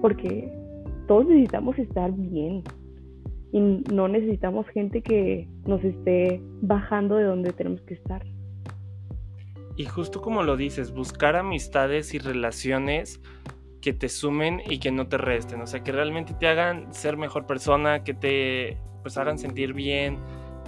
porque 0.00 0.52
todos 1.06 1.26
necesitamos 1.26 1.78
estar 1.78 2.12
bien, 2.12 2.62
y 3.52 3.60
no 3.60 4.08
necesitamos 4.08 4.66
gente 4.68 5.02
que 5.02 5.48
nos 5.66 5.84
esté 5.84 6.40
bajando 6.62 7.16
de 7.16 7.24
donde 7.24 7.52
tenemos 7.52 7.82
que 7.82 7.94
estar. 7.94 8.24
Y 9.76 9.84
justo 9.84 10.20
como 10.20 10.42
lo 10.42 10.56
dices, 10.56 10.92
buscar 10.92 11.36
amistades 11.36 12.14
y 12.14 12.18
relaciones 12.18 13.20
que 13.80 13.92
te 13.92 14.08
sumen 14.08 14.62
y 14.66 14.78
que 14.78 14.90
no 14.90 15.08
te 15.08 15.18
resten, 15.18 15.60
o 15.60 15.66
sea, 15.66 15.82
que 15.82 15.92
realmente 15.92 16.34
te 16.34 16.46
hagan 16.46 16.92
ser 16.94 17.16
mejor 17.16 17.46
persona, 17.46 18.04
que 18.04 18.14
te 18.14 18.78
pues 19.02 19.18
hagan 19.18 19.38
sentir 19.38 19.72
bien, 19.72 20.18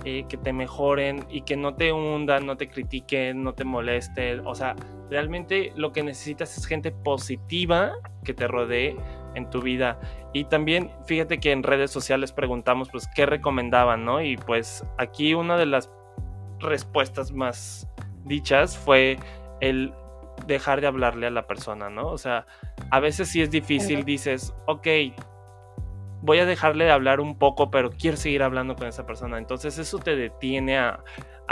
eh, 0.05 0.25
que 0.29 0.37
te 0.37 0.53
mejoren 0.53 1.25
y 1.31 1.43
que 1.43 1.57
no 1.57 1.75
te 1.75 1.93
hundan, 1.93 2.45
no 2.45 2.57
te 2.57 2.69
critiquen, 2.69 3.45
no 3.45 3.55
te 3.55 3.65
molesten, 3.65 4.45
o 4.45 4.55
sea, 4.55 4.75
realmente 5.09 5.73
lo 5.77 5.93
que 5.93 6.03
necesitas 6.03 6.59
es 6.59 6.67
gente 6.67 6.91
positiva 6.91 7.93
que 8.25 8.35
te 8.35 8.49
rodee 8.49 8.97
en 9.35 9.51
tu 9.51 9.63
vida. 9.63 9.99
Y 10.33 10.45
también 10.45 10.91
fíjate 11.07 11.39
que 11.39 11.53
en 11.53 11.63
redes 11.63 11.91
sociales 11.91 12.33
preguntamos 12.33 12.89
pues 12.91 13.09
qué 13.15 13.27
recomendaban, 13.27 14.05
¿no? 14.05 14.21
Y 14.21 14.37
pues 14.37 14.85
aquí 14.99 15.35
una 15.35 15.57
de 15.57 15.67
las 15.67 15.91
respuestas 16.61 17.33
más 17.33 17.89
dichas 18.25 18.77
fue 18.77 19.19
el 19.61 19.93
dejar 20.47 20.81
de 20.81 20.87
hablarle 20.87 21.27
a 21.27 21.31
la 21.31 21.47
persona, 21.47 21.91
¿no? 21.91 22.09
O 22.09 22.19
sea, 22.19 22.47
a 22.91 23.01
veces 23.01 23.29
sí 23.29 23.41
es 23.43 23.51
difícil, 23.51 24.05
dices, 24.05 24.55
ok, 24.67 24.87
voy 26.23 26.39
a 26.39 26.47
dejarle 26.47 26.85
de 26.85 26.91
hablar 26.91 27.21
un 27.21 27.39
poco, 27.39 27.71
pero 27.71 27.91
quiero 27.91 28.17
seguir 28.17 28.43
hablando 28.43 28.75
con 28.77 28.87
esa 28.87 29.07
persona. 29.07 29.39
Entonces 29.39 29.79
eso 29.79 29.99
te 29.99 30.17
detiene 30.17 30.79
a, 30.79 31.01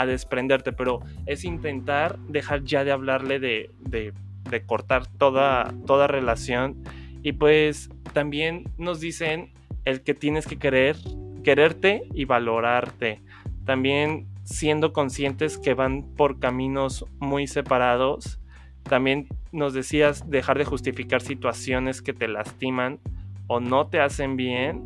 desprenderte, 0.06 0.72
pero 0.72 1.00
es 1.26 1.44
intentar 1.44 2.18
dejar 2.20 2.64
ya 2.64 2.82
de 2.82 2.92
hablarle 2.92 3.38
de, 3.38 3.70
de, 3.78 4.14
de 4.50 4.66
cortar 4.66 5.06
toda, 5.06 5.72
toda 5.86 6.06
relación. 6.06 6.82
Y 7.22 7.32
pues 7.32 7.88
también 8.12 8.64
nos 8.78 9.00
dicen 9.00 9.52
el 9.84 10.02
que 10.02 10.14
tienes 10.14 10.46
que 10.46 10.58
querer, 10.58 10.96
quererte 11.44 12.02
y 12.14 12.24
valorarte. 12.24 13.20
También 13.64 14.26
siendo 14.44 14.92
conscientes 14.92 15.58
que 15.58 15.74
van 15.74 16.02
por 16.16 16.38
caminos 16.38 17.06
muy 17.20 17.46
separados. 17.46 18.40
También 18.82 19.28
nos 19.52 19.74
decías 19.74 20.28
dejar 20.28 20.58
de 20.58 20.64
justificar 20.64 21.20
situaciones 21.20 22.02
que 22.02 22.12
te 22.12 22.28
lastiman 22.28 22.98
o 23.46 23.60
no 23.60 23.86
te 23.86 24.00
hacen 24.00 24.36
bien. 24.36 24.82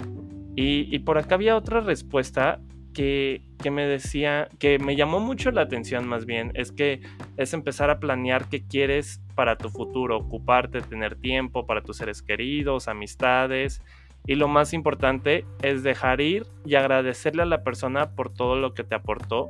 Y, 0.59 0.99
por 1.01 1.18
acá 1.18 1.35
había 1.35 1.55
otra 1.55 1.81
respuesta 1.81 2.61
que, 2.94 3.42
que, 3.62 3.70
me 3.70 3.87
decía, 3.87 4.49
que 4.59 4.79
me 4.79 4.96
llamó 4.96 5.20
mucho 5.20 5.51
la 5.51 5.61
atención 5.61 6.09
más 6.09 6.25
bien, 6.25 6.51
es 6.55 6.72
que 6.72 7.03
es 7.37 7.53
empezar 7.53 7.90
a 7.90 8.01
planear 8.01 8.49
qué 8.49 8.64
quieres 8.64 9.20
para 9.37 9.57
tu 9.57 9.68
futuro, 9.68 10.16
ocuparte, 10.16 10.81
tener 10.81 11.14
tiempo 11.14 11.66
para 11.66 11.83
tus 11.83 11.99
seres 11.99 12.22
queridos, 12.22 12.88
amistades. 12.88 13.83
Y 14.27 14.35
lo 14.35 14.49
más 14.49 14.72
importante 14.72 15.44
es 15.62 15.85
dejar 15.85 16.20
ir 16.20 16.46
y 16.64 16.75
agradecerle 16.75 17.42
a 17.42 17.46
la 17.46 17.62
persona 17.62 18.16
por 18.16 18.35
todo 18.35 18.57
lo 18.57 18.75
que 18.75 18.83
te 18.83 18.96
aportó 18.96 19.49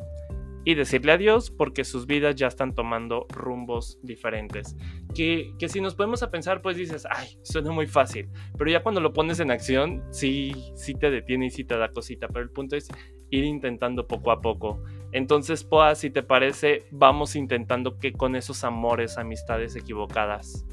y 0.67 0.75
decirle 0.75 1.13
adiós 1.13 1.53
porque 1.53 1.85
sus 1.85 2.09
vidas 2.09 2.35
ya 2.35 2.49
están 2.49 2.75
tomando 2.75 3.27
rumbos 3.31 4.01
diferentes. 4.03 4.77
Que, 5.15 5.53
que, 5.61 5.69
si 5.69 5.81
nos 5.81 5.95
podemos 5.95 6.25
a 6.25 6.31
pensar, 6.33 6.61
pues 6.61 6.77
dices, 6.77 7.07
ay, 7.09 7.29
suena 7.43 7.71
muy 7.71 7.87
fácil, 7.87 8.29
pero 8.59 8.69
ya 8.69 8.83
cuando 8.83 9.01
lo 9.01 9.13
pones 9.13 9.39
en 9.39 9.53
acción, 9.53 10.03
sí, 10.11 10.53
sí 10.75 10.95
te 10.95 11.13
detiene 11.13 11.47
y 11.47 11.51
sí 11.51 11.63
te 11.63 11.79
da 11.79 11.91
cosita, 11.91 12.27
pero 12.27 12.41
el 12.41 12.51
punto 12.51 12.75
es 12.75 12.89
ir 13.31 13.45
intentando 13.45 14.09
poco 14.09 14.33
a 14.33 14.41
poco. 14.41 14.83
Entonces, 15.13 15.63
Poa, 15.63 15.95
si 15.95 16.11
te 16.11 16.25
parece, 16.25 16.83
vamos 16.91 17.37
intentando 17.37 18.01
que 18.01 18.13
con 18.13 18.35
esos 18.35 18.65
amores, 18.65 19.19
amistades 19.19 19.77
equivocadas. 19.77 20.67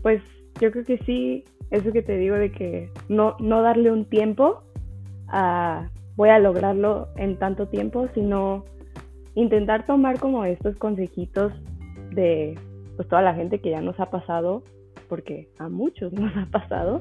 Pues 0.00 0.22
yo 0.62 0.72
creo 0.72 0.86
que 0.86 0.96
sí, 1.04 1.44
eso 1.70 1.92
que 1.92 2.00
te 2.00 2.16
digo 2.16 2.36
de 2.36 2.50
que 2.50 2.90
no, 3.10 3.36
no 3.38 3.60
darle 3.60 3.90
un 3.90 4.06
tiempo 4.06 4.64
a 5.28 5.90
voy 6.16 6.28
a 6.28 6.38
lograrlo 6.38 7.08
en 7.16 7.38
tanto 7.38 7.68
tiempo, 7.68 8.08
sino 8.14 8.64
intentar 9.34 9.86
tomar 9.86 10.18
como 10.18 10.44
estos 10.44 10.76
consejitos 10.76 11.52
de 12.10 12.58
pues 12.96 13.08
toda 13.08 13.22
la 13.22 13.34
gente 13.34 13.60
que 13.60 13.70
ya 13.70 13.80
nos 13.80 13.98
ha 13.98 14.10
pasado, 14.10 14.62
porque 15.08 15.48
a 15.58 15.68
muchos 15.68 16.12
nos 16.12 16.36
ha 16.36 16.46
pasado, 16.46 17.00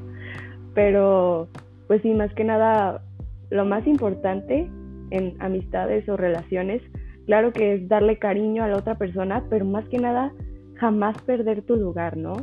pero 0.73 1.47
pues 1.87 2.01
sí, 2.01 2.13
más 2.13 2.33
que 2.33 2.43
nada, 2.43 3.03
lo 3.49 3.65
más 3.65 3.85
importante 3.85 4.69
en 5.09 5.35
amistades 5.39 6.07
o 6.07 6.15
relaciones, 6.15 6.81
claro 7.25 7.51
que 7.51 7.73
es 7.73 7.89
darle 7.89 8.17
cariño 8.17 8.63
a 8.63 8.67
la 8.67 8.77
otra 8.77 8.95
persona, 8.95 9.43
pero 9.49 9.65
más 9.65 9.87
que 9.89 9.97
nada, 9.97 10.31
jamás 10.75 11.21
perder 11.23 11.61
tu 11.63 11.75
lugar, 11.75 12.15
¿no? 12.15 12.33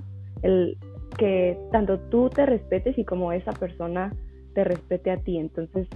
El, 0.43 0.77
que 1.17 1.59
tanto 1.73 1.99
tú 1.99 2.31
te 2.31 2.47
respetes 2.47 2.97
y 2.99 3.05
como 3.05 3.33
esa 3.33 3.53
persona 3.53 4.13
te 4.55 4.65
respete 4.65 5.11
a 5.11 5.17
ti. 5.19 5.39
Entonces, 5.39 5.89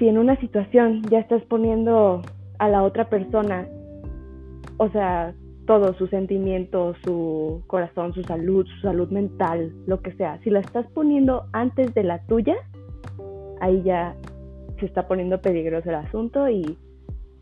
si 0.00 0.08
en 0.08 0.16
una 0.16 0.34
situación 0.40 1.02
ya 1.10 1.18
estás 1.18 1.42
poniendo 1.42 2.22
a 2.58 2.68
la 2.70 2.82
otra 2.82 3.10
persona, 3.10 3.68
o 4.78 4.88
sea, 4.88 5.34
todo, 5.66 5.92
su 5.94 6.06
sentimiento, 6.06 6.94
su 7.04 7.62
corazón, 7.66 8.14
su 8.14 8.22
salud, 8.22 8.66
su 8.66 8.80
salud 8.80 9.10
mental, 9.10 9.72
lo 9.86 10.00
que 10.00 10.12
sea, 10.14 10.40
si 10.42 10.48
la 10.48 10.60
estás 10.60 10.86
poniendo 10.94 11.44
antes 11.52 11.92
de 11.92 12.02
la 12.02 12.18
tuya, 12.26 12.56
ahí 13.60 13.82
ya 13.82 14.16
se 14.80 14.86
está 14.86 15.06
poniendo 15.06 15.38
peligroso 15.42 15.90
el 15.90 15.96
asunto 15.96 16.48
y 16.48 16.78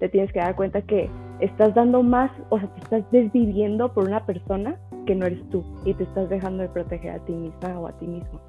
te 0.00 0.08
tienes 0.08 0.32
que 0.32 0.40
dar 0.40 0.56
cuenta 0.56 0.82
que 0.82 1.08
estás 1.38 1.76
dando 1.76 2.02
más, 2.02 2.32
o 2.50 2.58
sea, 2.58 2.68
te 2.74 2.80
estás 2.80 3.10
desviviendo 3.12 3.94
por 3.94 4.04
una 4.04 4.26
persona 4.26 4.76
que 5.06 5.14
no 5.14 5.26
eres 5.26 5.48
tú 5.50 5.64
y 5.84 5.94
te 5.94 6.02
estás 6.02 6.28
dejando 6.28 6.64
de 6.64 6.70
proteger 6.70 7.12
a 7.12 7.24
ti 7.24 7.32
misma 7.32 7.78
o 7.78 7.86
a 7.86 7.92
ti 7.92 8.08
mismo. 8.08 8.47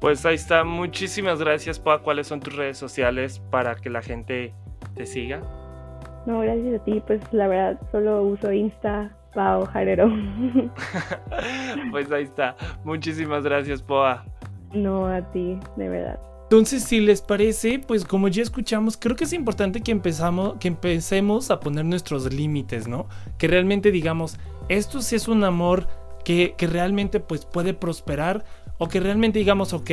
Pues 0.00 0.24
ahí 0.24 0.36
está, 0.36 0.62
muchísimas 0.62 1.40
gracias, 1.40 1.80
Pa. 1.80 1.98
¿Cuáles 1.98 2.28
son 2.28 2.40
tus 2.40 2.54
redes 2.54 2.78
sociales 2.78 3.40
para 3.50 3.74
que 3.74 3.90
la 3.90 4.00
gente 4.00 4.54
te 4.94 5.06
siga? 5.06 5.42
No, 6.24 6.40
gracias 6.40 6.80
a 6.80 6.84
ti, 6.84 7.02
pues 7.06 7.20
la 7.32 7.48
verdad 7.48 7.80
solo 7.90 8.22
uso 8.22 8.52
Insta, 8.52 9.10
Pao 9.34 9.66
Jarero. 9.66 10.08
pues 11.90 12.12
ahí 12.12 12.24
está, 12.24 12.54
muchísimas 12.84 13.42
gracias, 13.42 13.82
Poa. 13.82 14.24
No, 14.72 15.06
a 15.06 15.20
ti, 15.32 15.58
de 15.76 15.88
verdad. 15.88 16.20
Entonces, 16.44 16.84
si 16.84 17.00
les 17.00 17.20
parece, 17.20 17.78
pues 17.78 18.04
como 18.04 18.28
ya 18.28 18.42
escuchamos, 18.42 18.96
creo 18.96 19.16
que 19.16 19.24
es 19.24 19.32
importante 19.32 19.82
que, 19.82 19.90
empezamos, 19.90 20.56
que 20.58 20.68
empecemos 20.68 21.50
a 21.50 21.60
poner 21.60 21.84
nuestros 21.84 22.32
límites, 22.32 22.88
¿no? 22.88 23.06
Que 23.36 23.48
realmente 23.48 23.90
digamos, 23.90 24.38
esto 24.68 25.02
sí 25.02 25.16
es 25.16 25.28
un 25.28 25.44
amor 25.44 25.88
que, 26.24 26.54
que 26.56 26.66
realmente 26.66 27.20
pues 27.20 27.44
puede 27.44 27.74
prosperar 27.74 28.44
o 28.78 28.88
que 28.88 29.00
realmente 29.00 29.38
digamos, 29.38 29.72
ok, 29.72 29.90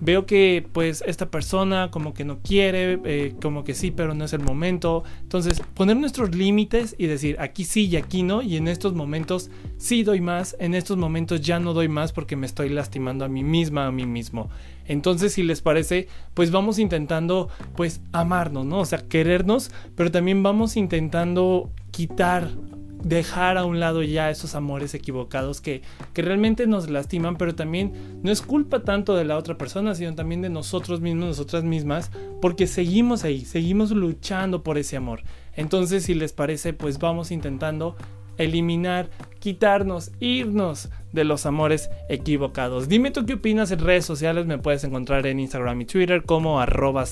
veo 0.00 0.26
que 0.26 0.66
pues 0.72 1.02
esta 1.06 1.30
persona 1.30 1.90
como 1.90 2.12
que 2.12 2.24
no 2.24 2.40
quiere, 2.40 3.00
eh, 3.04 3.34
como 3.40 3.64
que 3.64 3.74
sí, 3.74 3.90
pero 3.90 4.14
no 4.14 4.24
es 4.24 4.32
el 4.32 4.40
momento. 4.40 5.04
Entonces, 5.22 5.62
poner 5.74 5.96
nuestros 5.96 6.34
límites 6.34 6.94
y 6.98 7.06
decir 7.06 7.36
aquí 7.40 7.64
sí 7.64 7.86
y 7.86 7.96
aquí 7.96 8.22
no, 8.22 8.42
y 8.42 8.56
en 8.56 8.68
estos 8.68 8.94
momentos 8.94 9.50
sí 9.78 10.02
doy 10.02 10.20
más, 10.20 10.56
en 10.58 10.74
estos 10.74 10.96
momentos 10.96 11.40
ya 11.40 11.58
no 11.58 11.72
doy 11.72 11.88
más 11.88 12.12
porque 12.12 12.36
me 12.36 12.46
estoy 12.46 12.68
lastimando 12.68 13.24
a 13.24 13.28
mí 13.28 13.42
misma, 13.42 13.86
a 13.86 13.92
mí 13.92 14.06
mismo. 14.06 14.50
Entonces, 14.86 15.32
si 15.32 15.42
les 15.42 15.62
parece, 15.62 16.08
pues 16.34 16.50
vamos 16.50 16.78
intentando 16.78 17.48
pues 17.74 18.00
amarnos, 18.12 18.64
¿no? 18.66 18.80
O 18.80 18.84
sea, 18.84 18.98
querernos, 19.08 19.70
pero 19.96 20.12
también 20.12 20.42
vamos 20.42 20.76
intentando 20.76 21.70
quitar 21.90 22.50
dejar 23.08 23.56
a 23.56 23.64
un 23.64 23.78
lado 23.78 24.02
ya 24.02 24.30
esos 24.30 24.56
amores 24.56 24.92
equivocados 24.94 25.60
que, 25.60 25.82
que 26.12 26.22
realmente 26.22 26.66
nos 26.66 26.90
lastiman, 26.90 27.36
pero 27.36 27.54
también 27.54 27.92
no 28.22 28.32
es 28.32 28.42
culpa 28.42 28.82
tanto 28.82 29.14
de 29.14 29.24
la 29.24 29.36
otra 29.36 29.56
persona, 29.56 29.94
sino 29.94 30.14
también 30.14 30.42
de 30.42 30.50
nosotros 30.50 31.00
mismos, 31.00 31.26
nosotras 31.26 31.62
mismas, 31.62 32.10
porque 32.42 32.66
seguimos 32.66 33.22
ahí, 33.22 33.44
seguimos 33.44 33.92
luchando 33.92 34.64
por 34.64 34.76
ese 34.76 34.96
amor. 34.96 35.22
Entonces, 35.54 36.04
si 36.04 36.14
les 36.14 36.32
parece, 36.32 36.72
pues 36.72 36.98
vamos 36.98 37.30
intentando 37.30 37.96
eliminar, 38.38 39.10
quitarnos, 39.38 40.12
irnos 40.20 40.88
de 41.12 41.24
los 41.24 41.46
amores 41.46 41.90
equivocados. 42.08 42.88
Dime 42.88 43.10
tú 43.10 43.24
qué 43.26 43.34
opinas 43.34 43.70
en 43.70 43.80
redes 43.80 44.04
sociales, 44.04 44.46
me 44.46 44.58
puedes 44.58 44.84
encontrar 44.84 45.26
en 45.26 45.40
Instagram 45.40 45.80
y 45.80 45.84
Twitter 45.84 46.22
como 46.22 46.60
arroba 46.60 47.04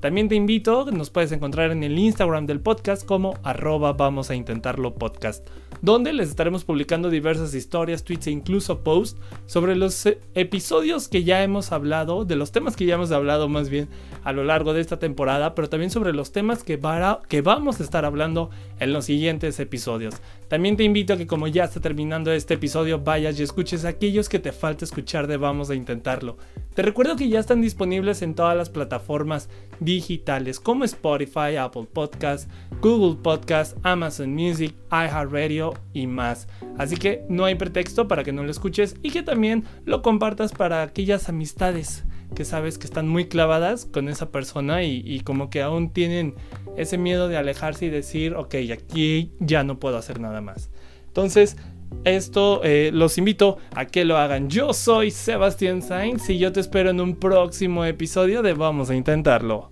También 0.00 0.28
te 0.28 0.34
invito, 0.34 0.90
nos 0.90 1.10
puedes 1.10 1.32
encontrar 1.32 1.70
en 1.70 1.84
el 1.84 1.98
Instagram 1.98 2.46
del 2.46 2.60
podcast 2.60 3.04
como 3.04 3.34
arroba 3.42 3.92
vamos 3.92 4.30
a 4.30 4.34
intentarlo 4.34 4.94
podcast, 4.94 5.46
donde 5.82 6.12
les 6.12 6.28
estaremos 6.28 6.64
publicando 6.64 7.10
diversas 7.10 7.54
historias, 7.54 8.04
tweets 8.04 8.26
e 8.26 8.30
incluso 8.30 8.80
posts 8.80 9.20
sobre 9.46 9.76
los 9.76 10.06
eh, 10.06 10.18
episodios 10.34 11.08
que 11.08 11.24
ya 11.24 11.42
hemos 11.42 11.72
hablado, 11.72 12.24
de 12.24 12.36
los 12.36 12.52
temas 12.52 12.76
que 12.76 12.86
ya 12.86 12.94
hemos 12.94 13.10
hablado 13.10 13.48
más 13.48 13.68
bien 13.68 13.88
a 14.24 14.32
lo 14.32 14.44
largo 14.44 14.72
de 14.72 14.80
esta 14.80 14.98
temporada, 14.98 15.54
pero 15.54 15.68
también 15.68 15.90
sobre 15.90 16.12
los 16.12 16.32
temas 16.32 16.64
que, 16.64 16.80
que 17.28 17.40
vamos 17.42 17.80
a 17.80 17.82
estar 17.84 18.04
hablando 18.04 18.50
en 18.80 18.92
los 18.92 19.04
siguientes 19.04 19.58
episodios. 19.60 20.14
También 20.48 20.76
te 20.76 20.84
invito 20.84 21.12
a 21.12 21.16
que 21.16 21.26
como 21.26 21.46
ya 21.46 21.64
está 21.64 21.80
terminando 21.80 22.32
este 22.32 22.54
episodio, 22.54 23.00
vayas 23.00 23.38
y 23.38 23.42
escuches 23.42 23.84
aquellos 23.84 24.28
que 24.28 24.38
te 24.38 24.52
falta 24.52 24.84
escuchar 24.84 25.26
de 25.26 25.36
Vamos 25.36 25.70
a 25.70 25.74
Intentarlo. 25.74 26.38
Te 26.78 26.82
recuerdo 26.82 27.16
que 27.16 27.28
ya 27.28 27.40
están 27.40 27.60
disponibles 27.60 28.22
en 28.22 28.36
todas 28.36 28.56
las 28.56 28.70
plataformas 28.70 29.48
digitales 29.80 30.60
como 30.60 30.84
Spotify, 30.84 31.56
Apple 31.58 31.88
Podcasts, 31.92 32.48
Google 32.80 33.20
Podcasts, 33.20 33.74
Amazon 33.82 34.32
Music, 34.32 34.76
iHeartRadio 34.92 35.74
y 35.92 36.06
más. 36.06 36.46
Así 36.78 36.96
que 36.96 37.24
no 37.28 37.46
hay 37.46 37.56
pretexto 37.56 38.06
para 38.06 38.22
que 38.22 38.30
no 38.30 38.44
lo 38.44 38.50
escuches 38.52 38.94
y 39.02 39.10
que 39.10 39.24
también 39.24 39.64
lo 39.86 40.02
compartas 40.02 40.52
para 40.52 40.82
aquellas 40.82 41.28
amistades 41.28 42.04
que 42.36 42.44
sabes 42.44 42.78
que 42.78 42.86
están 42.86 43.08
muy 43.08 43.26
clavadas 43.26 43.84
con 43.84 44.08
esa 44.08 44.30
persona 44.30 44.84
y, 44.84 45.18
como 45.24 45.50
que 45.50 45.62
aún 45.62 45.90
tienen 45.90 46.36
ese 46.76 46.96
miedo 46.96 47.26
de 47.26 47.38
alejarse 47.38 47.86
y 47.86 47.90
decir, 47.90 48.36
ok, 48.36 48.54
aquí 48.72 49.32
ya 49.40 49.64
no 49.64 49.80
puedo 49.80 49.96
hacer 49.96 50.20
nada 50.20 50.42
más. 50.42 50.70
Entonces, 51.08 51.56
esto 52.04 52.60
eh, 52.64 52.90
los 52.92 53.18
invito 53.18 53.58
a 53.74 53.86
que 53.86 54.04
lo 54.04 54.16
hagan. 54.16 54.48
Yo 54.48 54.72
soy 54.72 55.10
Sebastián 55.10 55.82
Sainz 55.82 56.28
y 56.30 56.38
yo 56.38 56.52
te 56.52 56.60
espero 56.60 56.90
en 56.90 57.00
un 57.00 57.16
próximo 57.16 57.84
episodio 57.84 58.42
de 58.42 58.54
Vamos 58.54 58.90
a 58.90 58.94
Intentarlo. 58.94 59.68